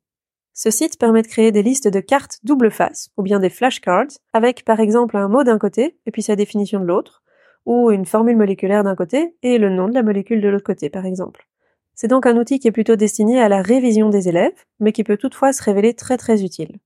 Ce 0.53 0.69
site 0.69 0.99
permet 0.99 1.23
de 1.23 1.27
créer 1.27 1.51
des 1.51 1.63
listes 1.63 1.87
de 1.87 1.99
cartes 1.99 2.37
double 2.43 2.69
face, 2.69 3.09
ou 3.17 3.23
bien 3.23 3.39
des 3.39 3.49
flashcards, 3.49 4.19
avec 4.33 4.65
par 4.65 4.79
exemple 4.79 5.17
un 5.17 5.27
mot 5.27 5.43
d'un 5.43 5.57
côté 5.57 5.97
et 6.05 6.11
puis 6.11 6.21
sa 6.21 6.35
définition 6.35 6.79
de 6.79 6.85
l'autre, 6.85 7.23
ou 7.65 7.89
une 7.89 8.05
formule 8.05 8.37
moléculaire 8.37 8.83
d'un 8.83 8.95
côté 8.95 9.35
et 9.41 9.57
le 9.57 9.71
nom 9.71 9.87
de 9.87 9.95
la 9.95 10.03
molécule 10.03 10.41
de 10.41 10.47
l'autre 10.49 10.63
côté 10.63 10.91
par 10.91 11.07
exemple. 11.07 11.47
C'est 11.95 12.07
donc 12.07 12.27
un 12.27 12.37
outil 12.37 12.59
qui 12.59 12.67
est 12.67 12.71
plutôt 12.71 12.95
destiné 12.95 13.41
à 13.41 13.49
la 13.49 13.63
révision 13.63 14.09
des 14.09 14.29
élèves, 14.29 14.63
mais 14.79 14.91
qui 14.91 15.03
peut 15.03 15.17
toutefois 15.17 15.53
se 15.53 15.63
révéler 15.63 15.95
très 15.95 16.17
très 16.17 16.43
utile. 16.43 16.77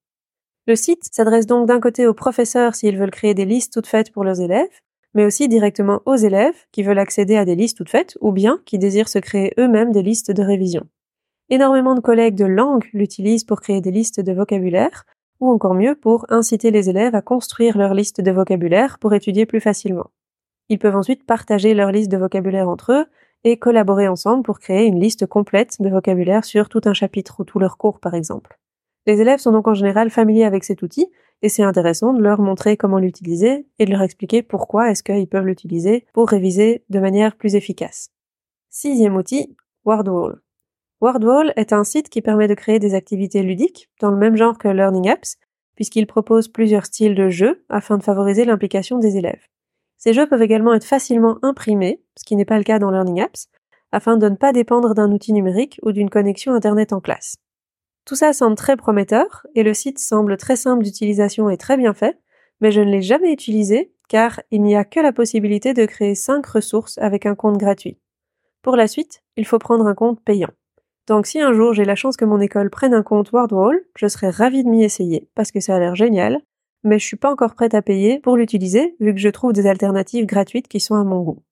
Le 0.65 0.77
site 0.77 1.09
s'adresse 1.11 1.45
donc 1.45 1.67
d'un 1.67 1.81
côté 1.81 2.07
aux 2.07 2.13
professeurs 2.13 2.75
s'ils 2.75 2.97
veulent 2.97 3.11
créer 3.11 3.33
des 3.33 3.43
listes 3.43 3.73
toutes 3.73 3.87
faites 3.87 4.11
pour 4.11 4.23
leurs 4.23 4.39
élèves, 4.39 4.69
mais 5.13 5.25
aussi 5.25 5.49
directement 5.49 6.01
aux 6.05 6.15
élèves 6.15 6.55
qui 6.71 6.83
veulent 6.83 6.99
accéder 6.99 7.35
à 7.35 7.43
des 7.43 7.55
listes 7.55 7.77
toutes 7.77 7.89
faites 7.89 8.17
ou 8.21 8.31
bien 8.31 8.59
qui 8.65 8.79
désirent 8.79 9.09
se 9.09 9.19
créer 9.19 9.53
eux-mêmes 9.59 9.91
des 9.91 10.01
listes 10.01 10.31
de 10.31 10.41
révision. 10.41 10.85
Énormément 11.49 11.95
de 11.95 11.99
collègues 11.99 12.35
de 12.35 12.45
langue 12.45 12.85
l'utilisent 12.93 13.43
pour 13.43 13.59
créer 13.59 13.81
des 13.81 13.91
listes 13.91 14.21
de 14.21 14.31
vocabulaire, 14.31 15.03
ou 15.41 15.49
encore 15.49 15.73
mieux 15.73 15.95
pour 15.95 16.25
inciter 16.29 16.71
les 16.71 16.89
élèves 16.89 17.15
à 17.15 17.21
construire 17.21 17.77
leur 17.77 17.93
liste 17.93 18.21
de 18.21 18.31
vocabulaire 18.31 18.97
pour 18.99 19.13
étudier 19.13 19.45
plus 19.45 19.59
facilement. 19.59 20.11
Ils 20.69 20.79
peuvent 20.79 20.95
ensuite 20.95 21.25
partager 21.25 21.73
leur 21.73 21.91
liste 21.91 22.09
de 22.09 22.17
vocabulaire 22.17 22.69
entre 22.69 22.93
eux 22.93 23.05
et 23.43 23.57
collaborer 23.57 24.07
ensemble 24.07 24.43
pour 24.43 24.59
créer 24.59 24.85
une 24.85 25.01
liste 25.01 25.25
complète 25.25 25.81
de 25.81 25.89
vocabulaire 25.89 26.45
sur 26.45 26.69
tout 26.69 26.81
un 26.85 26.93
chapitre 26.93 27.41
ou 27.41 27.43
tout 27.43 27.59
leur 27.59 27.77
cours 27.77 27.99
par 27.99 28.13
exemple. 28.13 28.57
Les 29.05 29.19
élèves 29.19 29.39
sont 29.39 29.51
donc 29.51 29.67
en 29.67 29.73
général 29.73 30.09
familiers 30.09 30.45
avec 30.45 30.63
cet 30.63 30.81
outil 30.81 31.07
et 31.41 31.49
c'est 31.49 31.63
intéressant 31.63 32.13
de 32.13 32.21
leur 32.21 32.39
montrer 32.39 32.77
comment 32.77 32.99
l'utiliser 32.99 33.67
et 33.79 33.85
de 33.85 33.91
leur 33.91 34.01
expliquer 34.01 34.41
pourquoi 34.41 34.89
est-ce 34.89 35.03
qu'ils 35.03 35.27
peuvent 35.27 35.45
l'utiliser 35.45 36.05
pour 36.13 36.29
réviser 36.29 36.85
de 36.89 36.99
manière 36.99 37.35
plus 37.35 37.55
efficace. 37.55 38.11
Sixième 38.69 39.17
outil, 39.17 39.55
WordWall. 39.85 40.41
WordWall 41.01 41.51
est 41.57 41.73
un 41.73 41.83
site 41.83 42.09
qui 42.09 42.21
permet 42.21 42.47
de 42.47 42.53
créer 42.53 42.79
des 42.79 42.93
activités 42.93 43.43
ludiques 43.43 43.89
dans 43.99 44.09
le 44.09 44.17
même 44.17 44.37
genre 44.37 44.57
que 44.57 44.69
Learning 44.69 45.09
Apps, 45.09 45.37
puisqu'il 45.75 46.07
propose 46.07 46.47
plusieurs 46.47 46.85
styles 46.85 47.15
de 47.15 47.29
jeux 47.29 47.65
afin 47.67 47.97
de 47.97 48.03
favoriser 48.03 48.45
l'implication 48.45 48.99
des 48.99 49.17
élèves. 49.17 49.47
Ces 49.97 50.13
jeux 50.13 50.27
peuvent 50.27 50.41
également 50.41 50.73
être 50.73 50.85
facilement 50.85 51.39
imprimés, 51.41 52.01
ce 52.15 52.23
qui 52.23 52.37
n'est 52.37 52.45
pas 52.45 52.57
le 52.57 52.63
cas 52.63 52.79
dans 52.79 52.91
Learning 52.91 53.21
Apps, 53.21 53.49
afin 53.91 54.15
de 54.15 54.29
ne 54.29 54.35
pas 54.35 54.53
dépendre 54.53 54.95
d'un 54.95 55.11
outil 55.11 55.33
numérique 55.33 55.79
ou 55.83 55.91
d'une 55.91 56.09
connexion 56.09 56.53
Internet 56.53 56.93
en 56.93 57.01
classe. 57.01 57.35
Tout 58.05 58.15
ça 58.15 58.33
semble 58.33 58.55
très 58.55 58.75
prometteur 58.75 59.47
et 59.55 59.63
le 59.63 59.73
site 59.73 59.99
semble 59.99 60.35
très 60.37 60.55
simple 60.55 60.83
d'utilisation 60.83 61.49
et 61.49 61.57
très 61.57 61.77
bien 61.77 61.93
fait, 61.93 62.19
mais 62.59 62.71
je 62.71 62.81
ne 62.81 62.91
l'ai 62.91 63.01
jamais 63.01 63.31
utilisé 63.31 63.93
car 64.09 64.41
il 64.51 64.61
n'y 64.61 64.75
a 64.75 64.83
que 64.83 64.99
la 64.99 65.13
possibilité 65.13 65.73
de 65.73 65.85
créer 65.85 66.13
5 66.13 66.45
ressources 66.45 66.97
avec 66.97 67.25
un 67.25 67.35
compte 67.35 67.57
gratuit. 67.57 67.99
Pour 68.61 68.75
la 68.75 68.87
suite, 68.87 69.23
il 69.37 69.45
faut 69.45 69.59
prendre 69.59 69.87
un 69.87 69.95
compte 69.95 70.21
payant. 70.23 70.51
Donc 71.07 71.27
si 71.27 71.39
un 71.39 71.53
jour 71.53 71.73
j'ai 71.73 71.85
la 71.85 71.95
chance 71.95 72.17
que 72.17 72.25
mon 72.25 72.39
école 72.39 72.69
prenne 72.69 72.93
un 72.93 73.03
compte 73.03 73.31
WordWall, 73.31 73.81
je 73.95 74.07
serais 74.07 74.29
ravie 74.29 74.63
de 74.63 74.69
m'y 74.69 74.83
essayer 74.83 75.29
parce 75.35 75.51
que 75.51 75.59
ça 75.59 75.75
a 75.75 75.79
l'air 75.79 75.95
génial, 75.95 76.41
mais 76.83 76.99
je 76.99 77.05
suis 77.05 77.17
pas 77.17 77.31
encore 77.31 77.55
prête 77.55 77.73
à 77.73 77.81
payer 77.81 78.19
pour 78.19 78.35
l'utiliser 78.35 78.95
vu 78.99 79.13
que 79.13 79.19
je 79.19 79.29
trouve 79.29 79.53
des 79.53 79.67
alternatives 79.67 80.25
gratuites 80.25 80.67
qui 80.67 80.79
sont 80.79 80.95
à 80.95 81.03
mon 81.03 81.21
goût. 81.21 81.43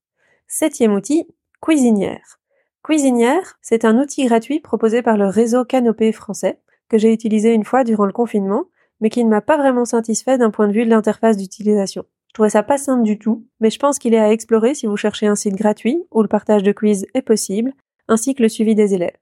Septième 0.47 0.93
outil, 0.93 1.27
Cuisinière. 1.61 2.40
Cuisinière, 2.83 3.59
c'est 3.61 3.85
un 3.85 3.99
outil 3.99 4.25
gratuit 4.25 4.59
proposé 4.59 5.03
par 5.03 5.15
le 5.15 5.27
réseau 5.27 5.63
Canopé 5.63 6.11
français, 6.11 6.59
que 6.89 6.97
j'ai 6.97 7.13
utilisé 7.13 7.53
une 7.53 7.63
fois 7.63 7.83
durant 7.83 8.05
le 8.05 8.11
confinement, 8.11 8.65
mais 9.01 9.09
qui 9.09 9.23
ne 9.23 9.29
m'a 9.29 9.41
pas 9.41 9.57
vraiment 9.57 9.85
satisfait 9.85 10.39
d'un 10.39 10.49
point 10.49 10.67
de 10.67 10.73
vue 10.73 10.85
de 10.85 10.89
l'interface 10.89 11.37
d'utilisation. 11.37 12.05
Je 12.29 12.33
trouvais 12.33 12.49
ça 12.49 12.63
pas 12.63 12.77
simple 12.77 13.03
du 13.03 13.19
tout, 13.19 13.45
mais 13.59 13.69
je 13.69 13.77
pense 13.77 13.99
qu'il 13.99 14.13
est 14.13 14.19
à 14.19 14.31
explorer 14.31 14.73
si 14.73 14.87
vous 14.87 14.97
cherchez 14.97 15.27
un 15.27 15.35
site 15.35 15.55
gratuit 15.55 16.03
où 16.11 16.21
le 16.23 16.27
partage 16.27 16.63
de 16.63 16.71
quiz 16.71 17.05
est 17.13 17.21
possible, 17.21 17.73
ainsi 18.07 18.33
que 18.33 18.41
le 18.41 18.49
suivi 18.49 18.73
des 18.73 18.95
élèves. 18.95 19.17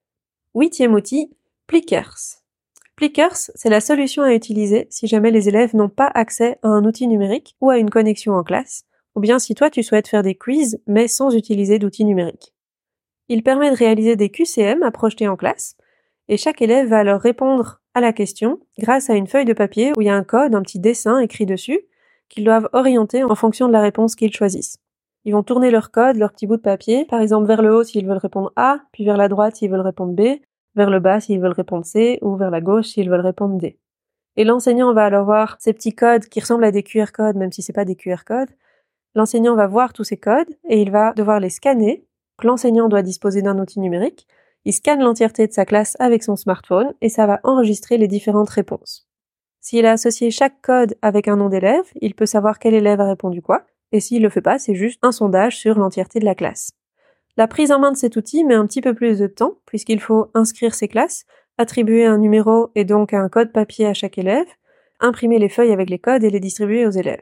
Huitième 0.55 0.93
outil, 0.93 1.29
Plickers. 1.67 2.17
Plickers, 2.95 3.51
c'est 3.55 3.69
la 3.69 3.81
solution 3.81 4.23
à 4.23 4.33
utiliser 4.33 4.87
si 4.89 5.07
jamais 5.07 5.31
les 5.31 5.49
élèves 5.49 5.75
n'ont 5.75 5.89
pas 5.89 6.11
accès 6.13 6.59
à 6.63 6.69
un 6.69 6.85
outil 6.85 7.07
numérique 7.07 7.55
ou 7.61 7.69
à 7.69 7.77
une 7.77 7.89
connexion 7.89 8.33
en 8.33 8.43
classe, 8.43 8.85
ou 9.15 9.19
bien 9.19 9.37
si 9.37 9.53
toi 9.53 9.69
tu 9.69 9.83
souhaites 9.83 10.07
faire 10.07 10.23
des 10.23 10.35
quiz 10.35 10.81
mais 10.87 11.07
sans 11.07 11.35
utiliser 11.35 11.77
d'outils 11.77 12.05
numériques. 12.05 12.53
Il 13.29 13.43
permet 13.43 13.69
de 13.69 13.75
réaliser 13.75 14.15
des 14.15 14.29
QCM 14.29 14.81
à 14.81 14.89
projeter 14.89 15.27
en 15.27 15.35
classe, 15.35 15.77
et 16.27 16.37
chaque 16.37 16.61
élève 16.63 16.89
va 16.89 16.97
alors 16.97 17.21
répondre 17.21 17.79
à 17.93 18.01
la 18.01 18.11
question 18.11 18.59
grâce 18.79 19.09
à 19.11 19.15
une 19.15 19.27
feuille 19.27 19.45
de 19.45 19.53
papier 19.53 19.93
où 19.95 20.01
il 20.01 20.07
y 20.07 20.09
a 20.09 20.15
un 20.15 20.23
code, 20.23 20.55
un 20.55 20.63
petit 20.63 20.79
dessin 20.79 21.19
écrit 21.19 21.45
dessus, 21.45 21.79
qu'ils 22.27 22.43
doivent 22.43 22.69
orienter 22.73 23.23
en 23.23 23.35
fonction 23.35 23.67
de 23.67 23.73
la 23.73 23.81
réponse 23.81 24.15
qu'ils 24.15 24.33
choisissent. 24.33 24.77
Ils 25.25 25.33
vont 25.33 25.43
tourner 25.43 25.69
leur 25.69 25.91
code, 25.91 26.17
leur 26.17 26.31
petit 26.31 26.47
bout 26.47 26.57
de 26.57 26.61
papier, 26.61 27.05
par 27.05 27.21
exemple 27.21 27.47
vers 27.47 27.61
le 27.61 27.75
haut 27.75 27.83
s'ils 27.83 28.07
veulent 28.07 28.17
répondre 28.17 28.51
A, 28.55 28.79
puis 28.91 29.05
vers 29.05 29.17
la 29.17 29.27
droite 29.27 29.55
s'ils 29.55 29.69
veulent 29.69 29.81
répondre 29.81 30.13
B, 30.13 30.39
vers 30.75 30.89
le 30.89 30.99
bas 30.99 31.19
s'ils 31.19 31.39
veulent 31.39 31.51
répondre 31.51 31.85
C, 31.85 32.17
ou 32.21 32.35
vers 32.35 32.49
la 32.49 32.61
gauche 32.61 32.87
s'ils 32.87 33.09
veulent 33.09 33.19
répondre 33.19 33.57
D. 33.57 33.77
Et 34.37 34.43
l'enseignant 34.43 34.93
va 34.93 35.05
alors 35.05 35.25
voir 35.25 35.57
ces 35.59 35.73
petits 35.73 35.93
codes 35.93 36.25
qui 36.25 36.39
ressemblent 36.39 36.63
à 36.63 36.71
des 36.71 36.81
QR 36.81 37.11
codes, 37.13 37.35
même 37.35 37.51
si 37.51 37.61
c'est 37.61 37.73
pas 37.73 37.85
des 37.85 37.95
QR 37.95 38.23
codes. 38.25 38.49
L'enseignant 39.13 39.55
va 39.55 39.67
voir 39.67 39.93
tous 39.93 40.03
ces 40.03 40.17
codes 40.17 40.49
et 40.67 40.81
il 40.81 40.91
va 40.91 41.13
devoir 41.13 41.39
les 41.39 41.49
scanner 41.49 42.05
l'enseignant 42.45 42.89
doit 42.89 43.01
disposer 43.01 43.41
d'un 43.41 43.59
outil 43.59 43.79
numérique, 43.79 44.27
il 44.65 44.73
scanne 44.73 45.01
l'entièreté 45.01 45.47
de 45.47 45.53
sa 45.53 45.65
classe 45.65 45.95
avec 45.99 46.23
son 46.23 46.35
smartphone 46.35 46.93
et 47.01 47.09
ça 47.09 47.25
va 47.25 47.39
enregistrer 47.43 47.97
les 47.97 48.07
différentes 48.07 48.49
réponses. 48.49 49.07
S'il 49.61 49.85
a 49.85 49.91
associé 49.91 50.31
chaque 50.31 50.61
code 50.61 50.95
avec 51.01 51.27
un 51.27 51.35
nom 51.35 51.49
d'élève, 51.49 51.85
il 52.01 52.15
peut 52.15 52.25
savoir 52.25 52.59
quel 52.59 52.73
élève 52.73 53.01
a 53.01 53.07
répondu 53.07 53.41
quoi, 53.41 53.65
et 53.91 53.99
s'il 53.99 54.21
le 54.21 54.29
fait 54.29 54.41
pas, 54.41 54.59
c'est 54.59 54.75
juste 54.75 54.99
un 55.01 55.11
sondage 55.11 55.57
sur 55.57 55.77
l'entièreté 55.77 56.19
de 56.19 56.25
la 56.25 56.35
classe. 56.35 56.71
La 57.37 57.47
prise 57.47 57.71
en 57.71 57.79
main 57.79 57.91
de 57.91 57.97
cet 57.97 58.15
outil 58.15 58.43
met 58.43 58.55
un 58.55 58.67
petit 58.67 58.81
peu 58.81 58.93
plus 58.93 59.19
de 59.19 59.27
temps, 59.27 59.55
puisqu'il 59.65 59.99
faut 59.99 60.27
inscrire 60.33 60.75
ses 60.75 60.87
classes, 60.87 61.25
attribuer 61.57 62.05
un 62.05 62.17
numéro 62.17 62.69
et 62.75 62.85
donc 62.85 63.13
un 63.13 63.29
code 63.29 63.51
papier 63.51 63.85
à 63.85 63.93
chaque 63.93 64.17
élève, 64.17 64.47
imprimer 64.99 65.39
les 65.39 65.49
feuilles 65.49 65.71
avec 65.71 65.89
les 65.89 65.99
codes 65.99 66.23
et 66.23 66.29
les 66.29 66.39
distribuer 66.39 66.85
aux 66.85 66.91
élèves. 66.91 67.21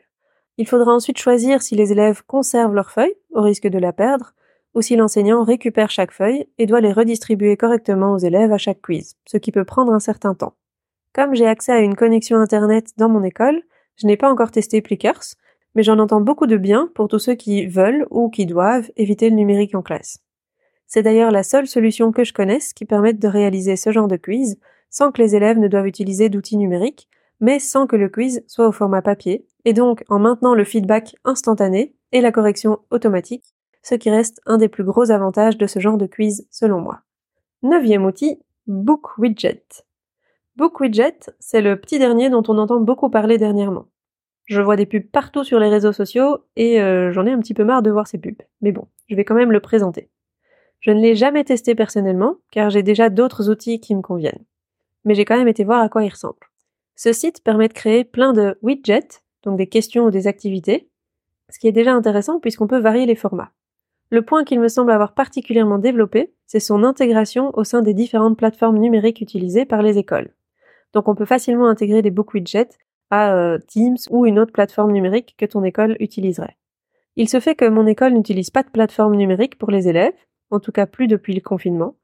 Il 0.57 0.67
faudra 0.67 0.91
ensuite 0.91 1.19
choisir 1.19 1.62
si 1.62 1.75
les 1.75 1.91
élèves 1.91 2.24
conservent 2.25 2.74
leurs 2.74 2.91
feuilles, 2.91 3.15
au 3.31 3.41
risque 3.41 3.67
de 3.67 3.77
la 3.77 3.93
perdre, 3.93 4.33
ou 4.77 4.81
si 4.84 4.96
l'enseignant 4.96 5.43
récupère 5.43 5.89
chaque 5.89 6.12
feuille 6.12 6.46
et 6.60 6.67
doit 6.67 6.81
les 6.81 6.93
redistribuer 6.93 7.57
correctement 7.57 8.13
aux 8.13 8.19
élèves 8.19 8.51
à 8.51 8.60
chaque 8.60 8.79
quiz, 8.79 9.15
ce 9.25 9.38
qui 9.38 9.51
peut 9.51 9.65
prendre 9.65 9.91
un 9.91 10.00
certain 10.00 10.36
temps. 10.36 10.53
Comme 11.13 11.34
j'ai 11.34 11.48
accès 11.48 11.72
à 11.72 11.79
une 11.79 11.96
connexion 11.96 12.38
Internet 12.38 12.91
dans 12.96 13.10
mon 13.10 13.24
école, 13.24 13.63
je 13.96 14.05
n'ai 14.05 14.17
pas 14.17 14.29
encore 14.29 14.51
testé 14.51 14.84
Plickers, 14.84 15.34
mais 15.74 15.81
j'en 15.81 15.98
entends 15.98 16.22
beaucoup 16.22 16.46
de 16.46 16.57
bien 16.57 16.91
pour 16.93 17.07
tous 17.07 17.17
ceux 17.17 17.34
qui 17.34 17.65
veulent 17.65 18.05
ou 18.12 18.29
qui 18.29 18.46
doivent 18.46 18.91
éviter 18.98 19.31
le 19.31 19.36
numérique 19.36 19.74
en 19.74 19.81
classe. 19.81 20.19
C'est 20.86 21.01
d'ailleurs 21.01 21.31
la 21.31 21.41
seule 21.41 21.65
solution 21.65 22.12
que 22.12 22.24
je 22.24 22.34
connaisse 22.34 22.72
qui 22.74 22.86
permette 22.86 23.17
de 23.17 23.27
réaliser 23.27 23.77
ce 23.77 23.91
genre 23.91 24.07
de 24.07 24.15
quiz 24.15 24.60
sans 24.91 25.12
que 25.12 25.24
les 25.24 25.36
élèves 25.36 25.57
ne 25.57 25.67
doivent 25.67 25.88
utiliser 25.88 26.29
d'outils 26.29 26.55
numériques, 26.55 27.10
mais 27.39 27.57
sans 27.57 27.88
que 27.88 27.96
le 27.96 28.10
quiz 28.10 28.43
soit 28.46 28.67
au 28.67 28.72
format 28.72 29.01
papier, 29.01 29.48
et 29.65 29.74
donc 29.74 30.03
en 30.07 30.19
maintenant 30.19 30.53
le 30.53 30.63
feedback 30.63 31.15
instantané 31.25 31.96
et 32.12 32.22
la 32.22 32.31
correction 32.31 32.77
automatique, 32.91 33.55
ce 33.88 33.96
qui 33.96 34.10
reste 34.10 34.41
un 34.46 34.58
des 34.58 34.67
plus 34.67 34.84
gros 34.84 35.12
avantages 35.12 35.58
de 35.58 35.65
ce 35.65 35.79
genre 35.79 35.98
de 35.98 36.08
quiz 36.08 36.46
selon 36.51 36.82
moi. 36.82 37.03
Neuvième 37.63 38.03
outil, 38.03 38.38
Book 38.65 39.17
Widget. 39.17 39.63
Book 40.58 40.82
Widget, 40.82 41.32
c'est 41.39 41.62
le 41.62 41.79
petit 41.79 41.98
dernier 41.98 42.29
dont 42.29 42.44
on 42.50 42.58
entend 42.58 42.82
beaucoup 42.82 43.10
parler 43.10 43.38
dernièrement. 43.38 43.86
Je 44.44 44.62
vois 44.62 44.75
des 44.75 44.86
pubs 44.86 45.10
partout 45.10 45.46
sur 45.46 45.58
les 45.58 45.70
réseaux 45.70 45.94
sociaux 45.94 46.39
et 46.58 46.82
euh, 46.82 47.13
j'en 47.13 47.25
ai 47.25 47.32
un 47.32 47.39
petit 47.39 47.53
peu 47.53 47.63
marre 47.63 47.82
de 47.82 47.89
voir 47.89 48.08
ces 48.08 48.17
pubs. 48.17 48.41
Mais 48.60 48.74
bon, 48.74 48.89
je 49.08 49.15
vais 49.15 49.24
quand 49.24 49.36
même 49.36 49.53
le 49.53 49.62
présenter. 49.62 50.10
Je 50.82 50.91
ne 50.91 51.00
l'ai 51.00 51.15
jamais 51.15 51.46
testé 51.46 51.74
personnellement 51.74 52.36
car 52.51 52.70
j'ai 52.70 52.84
déjà 52.84 53.10
d'autres 53.10 53.50
outils 53.50 53.79
qui 53.79 53.96
me 53.96 54.01
conviennent. 54.01 54.44
Mais 55.06 55.15
j'ai 55.15 55.24
quand 55.24 55.38
même 55.38 55.48
été 55.48 55.63
voir 55.63 55.82
à 55.82 55.88
quoi 55.88 56.03
il 56.03 56.10
ressemble. 56.10 56.36
Ce 56.98 57.13
site 57.13 57.41
permet 57.41 57.70
de 57.70 57.74
créer 57.74 58.03
plein 58.03 58.34
de 58.34 58.58
widgets, 58.62 59.22
donc 59.44 59.58
des 59.58 59.67
questions 59.67 60.03
ou 60.03 60.12
des 60.12 60.27
activités, 60.27 60.89
ce 61.50 61.58
qui 61.58 61.70
est 61.70 61.72
déjà 61.72 61.94
intéressant 61.94 62.41
puisqu'on 62.41 62.67
peut 62.67 62.79
varier 62.79 63.06
les 63.06 63.15
formats. 63.15 63.51
Le 64.10 64.22
point 64.22 64.46
qu'il 64.46 64.60
me 64.60 64.70
semble 64.70 64.92
avoir 64.92 65.14
particulièrement 65.14 65.80
développé, 65.80 66.34
c'est 66.46 66.62
son 66.62 66.84
intégration 66.84 67.52
au 67.56 67.66
sein 67.66 67.82
des 67.82 67.94
différentes 67.94 68.38
plateformes 68.38 68.78
numériques 68.78 69.20
utilisées 69.20 69.66
par 69.66 69.82
les 69.82 69.98
écoles. 69.98 70.34
Donc 70.94 71.10
on 71.10 71.16
peut 71.16 71.26
facilement 71.26 71.68
intégrer 71.68 72.02
des 72.02 72.12
book 72.12 72.34
widgets 72.34 72.70
à 73.10 73.36
euh, 73.36 73.58
Teams 73.68 73.98
ou 74.10 74.26
une 74.26 74.40
autre 74.40 74.54
plateforme 74.54 74.94
numérique 74.94 75.36
que 75.38 75.46
ton 75.46 75.64
école 75.64 75.98
utiliserait. 76.00 76.58
Il 77.18 77.28
se 77.28 77.40
fait 77.40 77.56
que 77.56 77.68
mon 77.68 77.86
école 77.86 78.14
n'utilise 78.14 78.50
pas 78.50 78.64
de 78.64 78.70
plateforme 78.70 79.16
numérique 79.16 79.58
pour 79.58 79.72
les 79.72 79.90
élèves, 79.90 80.14
en 80.52 80.60
tout 80.60 80.72
cas 80.72 80.86
plus 80.86 81.08
depuis 81.08 81.34
le 81.34 81.42
confinement, 81.42 81.96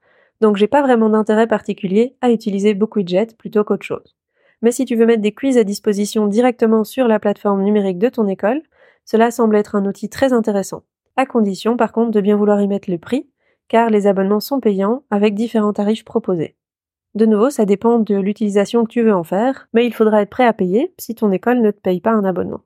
donc 0.41 0.57
j'ai 0.57 0.67
pas 0.67 0.81
vraiment 0.81 1.09
d'intérêt 1.09 1.47
particulier 1.47 2.17
à 2.19 2.31
utiliser 2.31 2.73
BookWidget 2.73 3.27
plutôt 3.37 3.63
qu'autre 3.63 3.85
chose. 3.85 4.17
Mais 4.61 4.71
si 4.71 4.83
tu 4.83 4.95
veux 4.95 5.05
mettre 5.05 5.21
des 5.21 5.33
quiz 5.33 5.57
à 5.57 5.63
disposition 5.63 6.27
directement 6.27 6.83
sur 6.83 7.07
la 7.07 7.19
plateforme 7.19 7.63
numérique 7.63 7.99
de 7.99 8.09
ton 8.09 8.27
école, 8.27 8.61
cela 9.05 9.31
semble 9.31 9.55
être 9.55 9.75
un 9.75 9.85
outil 9.85 10.09
très 10.09 10.33
intéressant 10.33 10.83
à 11.15 11.25
condition 11.25 11.77
par 11.77 11.91
contre 11.91 12.11
de 12.11 12.21
bien 12.21 12.35
vouloir 12.35 12.61
y 12.61 12.67
mettre 12.67 12.89
le 12.89 12.97
prix, 12.97 13.29
car 13.67 13.89
les 13.89 14.07
abonnements 14.07 14.39
sont 14.39 14.59
payants 14.59 15.03
avec 15.09 15.35
différents 15.35 15.73
tarifs 15.73 16.05
proposés. 16.05 16.55
De 17.15 17.25
nouveau, 17.25 17.49
ça 17.49 17.65
dépend 17.65 17.99
de 17.99 18.15
l'utilisation 18.15 18.83
que 18.83 18.89
tu 18.89 19.03
veux 19.03 19.13
en 19.13 19.23
faire, 19.23 19.67
mais 19.73 19.85
il 19.85 19.93
faudra 19.93 20.21
être 20.21 20.29
prêt 20.29 20.45
à 20.45 20.53
payer 20.53 20.93
si 20.97 21.13
ton 21.13 21.31
école 21.31 21.61
ne 21.61 21.71
te 21.71 21.79
paye 21.79 22.01
pas 22.01 22.11
un 22.11 22.23
abonnement. 22.23 22.61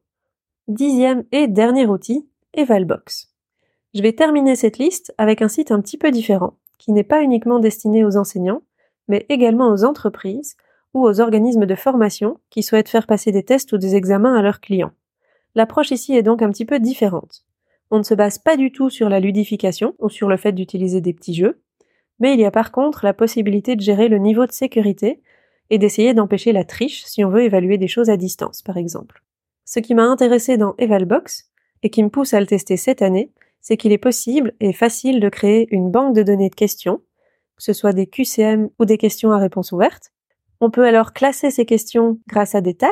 Dixième 0.67 1.23
et 1.31 1.47
dernier 1.47 1.85
outil, 1.85 2.27
Evalbox. 2.53 3.33
Je 3.93 4.01
vais 4.01 4.13
terminer 4.13 4.55
cette 4.55 4.77
liste 4.77 5.13
avec 5.17 5.41
un 5.41 5.47
site 5.47 5.71
un 5.71 5.81
petit 5.81 5.97
peu 5.97 6.11
différent, 6.11 6.53
qui 6.77 6.91
n'est 6.91 7.03
pas 7.03 7.23
uniquement 7.23 7.59
destiné 7.59 8.05
aux 8.05 8.15
enseignants, 8.15 8.61
mais 9.07 9.25
également 9.29 9.69
aux 9.69 9.83
entreprises, 9.83 10.55
ou 10.93 11.05
aux 11.05 11.19
organismes 11.19 11.65
de 11.65 11.75
formation 11.75 12.39
qui 12.49 12.63
souhaitent 12.63 12.89
faire 12.89 13.07
passer 13.07 13.31
des 13.31 13.43
tests 13.43 13.73
ou 13.73 13.77
des 13.77 13.95
examens 13.95 14.35
à 14.35 14.41
leurs 14.41 14.61
clients. 14.61 14.91
L'approche 15.55 15.91
ici 15.91 16.15
est 16.15 16.23
donc 16.23 16.41
un 16.41 16.49
petit 16.49 16.65
peu 16.65 16.79
différente. 16.79 17.45
On 17.91 17.99
ne 17.99 18.03
se 18.03 18.13
base 18.13 18.37
pas 18.37 18.57
du 18.57 18.71
tout 18.71 18.89
sur 18.89 19.09
la 19.09 19.19
ludification 19.19 19.95
ou 19.99 20.09
sur 20.09 20.27
le 20.29 20.37
fait 20.37 20.51
d'utiliser 20.51 21.01
des 21.01 21.13
petits 21.13 21.33
jeux, 21.33 21.61
mais 22.19 22.33
il 22.33 22.39
y 22.39 22.45
a 22.45 22.51
par 22.51 22.71
contre 22.71 23.05
la 23.05 23.13
possibilité 23.13 23.75
de 23.75 23.81
gérer 23.81 24.07
le 24.07 24.17
niveau 24.17 24.45
de 24.45 24.51
sécurité 24.51 25.21
et 25.69 25.77
d'essayer 25.77 26.13
d'empêcher 26.13 26.51
la 26.51 26.63
triche 26.63 27.03
si 27.05 27.23
on 27.23 27.29
veut 27.29 27.43
évaluer 27.43 27.77
des 27.77 27.87
choses 27.87 28.09
à 28.09 28.17
distance, 28.17 28.61
par 28.61 28.77
exemple. 28.77 29.23
Ce 29.65 29.79
qui 29.79 29.95
m'a 29.95 30.05
intéressé 30.05 30.57
dans 30.57 30.75
Evalbox, 30.77 31.51
et 31.83 31.89
qui 31.89 32.03
me 32.03 32.09
pousse 32.09 32.33
à 32.33 32.39
le 32.39 32.47
tester 32.47 32.77
cette 32.77 33.01
année, 33.01 33.31
c'est 33.61 33.77
qu'il 33.77 33.91
est 33.91 33.97
possible 33.97 34.53
et 34.59 34.73
facile 34.73 35.19
de 35.19 35.29
créer 35.29 35.67
une 35.71 35.91
banque 35.91 36.15
de 36.15 36.23
données 36.23 36.49
de 36.49 36.55
questions, 36.55 36.97
que 37.55 37.63
ce 37.63 37.73
soit 37.73 37.93
des 37.93 38.07
QCM 38.07 38.69
ou 38.79 38.85
des 38.85 38.97
questions 38.97 39.31
à 39.31 39.37
réponse 39.37 39.71
ouverte. 39.71 40.11
On 40.61 40.71
peut 40.71 40.85
alors 40.85 41.13
classer 41.13 41.51
ces 41.51 41.65
questions 41.65 42.19
grâce 42.27 42.55
à 42.55 42.61
des 42.61 42.75
tags. 42.75 42.87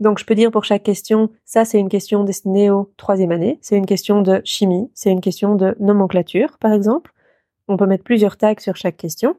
Donc 0.00 0.18
je 0.18 0.24
peux 0.24 0.34
dire 0.34 0.50
pour 0.50 0.64
chaque 0.64 0.84
question, 0.84 1.30
ça 1.44 1.64
c'est 1.64 1.78
une 1.78 1.88
question 1.88 2.24
destinée 2.24 2.70
aux 2.70 2.92
troisième 2.96 3.32
année, 3.32 3.58
c'est 3.62 3.76
une 3.76 3.86
question 3.86 4.22
de 4.22 4.40
chimie, 4.44 4.90
c'est 4.94 5.10
une 5.10 5.20
question 5.20 5.56
de 5.56 5.76
nomenclature 5.80 6.58
par 6.58 6.72
exemple. 6.72 7.12
On 7.66 7.76
peut 7.76 7.86
mettre 7.86 8.04
plusieurs 8.04 8.36
tags 8.36 8.54
sur 8.58 8.76
chaque 8.76 8.96
question. 8.96 9.36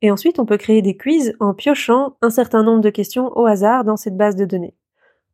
Et 0.00 0.10
ensuite, 0.10 0.40
on 0.40 0.46
peut 0.46 0.56
créer 0.56 0.82
des 0.82 0.96
quiz 0.96 1.36
en 1.38 1.54
piochant 1.54 2.16
un 2.22 2.30
certain 2.30 2.64
nombre 2.64 2.80
de 2.80 2.90
questions 2.90 3.30
au 3.38 3.46
hasard 3.46 3.84
dans 3.84 3.96
cette 3.96 4.16
base 4.16 4.34
de 4.34 4.44
données. 4.44 4.74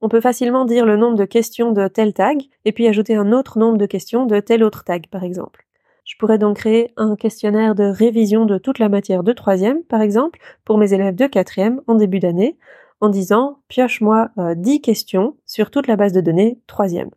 On 0.00 0.08
peut 0.08 0.20
facilement 0.20 0.64
dire 0.64 0.84
le 0.84 0.96
nombre 0.96 1.16
de 1.16 1.24
questions 1.24 1.72
de 1.72 1.88
tel 1.88 2.12
tag 2.12 2.42
et 2.64 2.72
puis 2.72 2.86
ajouter 2.86 3.16
un 3.16 3.32
autre 3.32 3.58
nombre 3.58 3.78
de 3.78 3.86
questions 3.86 4.26
de 4.26 4.40
tel 4.40 4.62
autre 4.62 4.84
tag, 4.84 5.06
par 5.10 5.24
exemple. 5.24 5.64
Je 6.04 6.16
pourrais 6.16 6.38
donc 6.38 6.58
créer 6.58 6.92
un 6.96 7.16
questionnaire 7.16 7.74
de 7.74 7.84
révision 7.84 8.46
de 8.46 8.58
toute 8.58 8.78
la 8.78 8.88
matière 8.88 9.22
de 9.22 9.32
troisième, 9.32 9.82
par 9.84 10.02
exemple, 10.02 10.38
pour 10.64 10.78
mes 10.78 10.92
élèves 10.92 11.14
de 11.14 11.26
quatrième 11.26 11.80
en 11.86 11.94
début 11.94 12.18
d'année, 12.18 12.56
en 13.00 13.08
disant 13.08 13.58
pioche-moi 13.68 14.30
10 14.36 14.76
euh, 14.76 14.80
questions 14.80 15.36
sur 15.46 15.70
toute 15.70 15.86
la 15.86 15.96
base 15.96 16.12
de 16.12 16.20
données 16.20 16.58
troisième. 16.66 17.10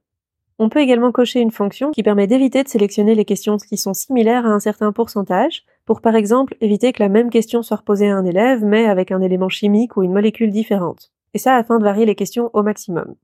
On 0.59 0.69
peut 0.69 0.79
également 0.79 1.11
cocher 1.11 1.39
une 1.39 1.51
fonction 1.51 1.91
qui 1.91 2.03
permet 2.03 2.27
d'éviter 2.27 2.63
de 2.63 2.67
sélectionner 2.67 3.15
les 3.15 3.25
questions 3.25 3.57
qui 3.57 3.77
sont 3.77 3.95
similaires 3.95 4.45
à 4.45 4.49
un 4.49 4.59
certain 4.59 4.91
pourcentage, 4.91 5.63
pour 5.85 6.01
par 6.01 6.15
exemple 6.15 6.55
éviter 6.61 6.93
que 6.93 7.01
la 7.01 7.09
même 7.09 7.31
question 7.31 7.63
soit 7.63 7.77
reposée 7.77 8.09
à 8.09 8.15
un 8.15 8.25
élève 8.25 8.63
mais 8.63 8.85
avec 8.85 9.11
un 9.11 9.21
élément 9.21 9.49
chimique 9.49 9.97
ou 9.97 10.03
une 10.03 10.13
molécule 10.13 10.51
différente. 10.51 11.11
Et 11.33 11.39
ça 11.39 11.55
afin 11.55 11.79
de 11.79 11.83
varier 11.83 12.05
les 12.05 12.15
questions 12.15 12.51
au 12.53 12.61
maximum. 12.61 13.15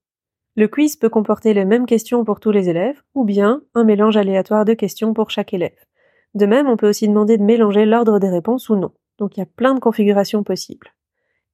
Le 0.56 0.68
quiz 0.68 0.96
peut 0.96 1.10
comporter 1.10 1.54
les 1.54 1.66
mêmes 1.66 1.86
questions 1.86 2.26
pour 2.26 2.40
tous 2.40 2.50
les 2.50 2.70
élèves, 2.70 3.04
ou 3.14 3.24
bien 3.24 3.62
un 3.76 3.84
mélange 3.84 4.18
aléatoire 4.18 4.66
de 4.66 4.74
questions 4.74 5.14
pour 5.14 5.30
chaque 5.30 5.54
élève. 5.54 5.86
De 6.34 6.48
même, 6.48 6.68
on 6.68 6.78
peut 6.78 6.90
aussi 6.90 7.08
demander 7.08 7.38
de 7.38 7.44
mélanger 7.44 7.86
l'ordre 7.86 8.18
des 8.18 8.30
réponses 8.30 8.70
ou 8.70 8.76
non. 8.76 8.92
Donc 9.20 9.38
il 9.38 9.42
y 9.42 9.44
a 9.44 9.48
plein 9.48 9.76
de 9.76 9.80
configurations 9.80 10.42
possibles. 10.42 10.92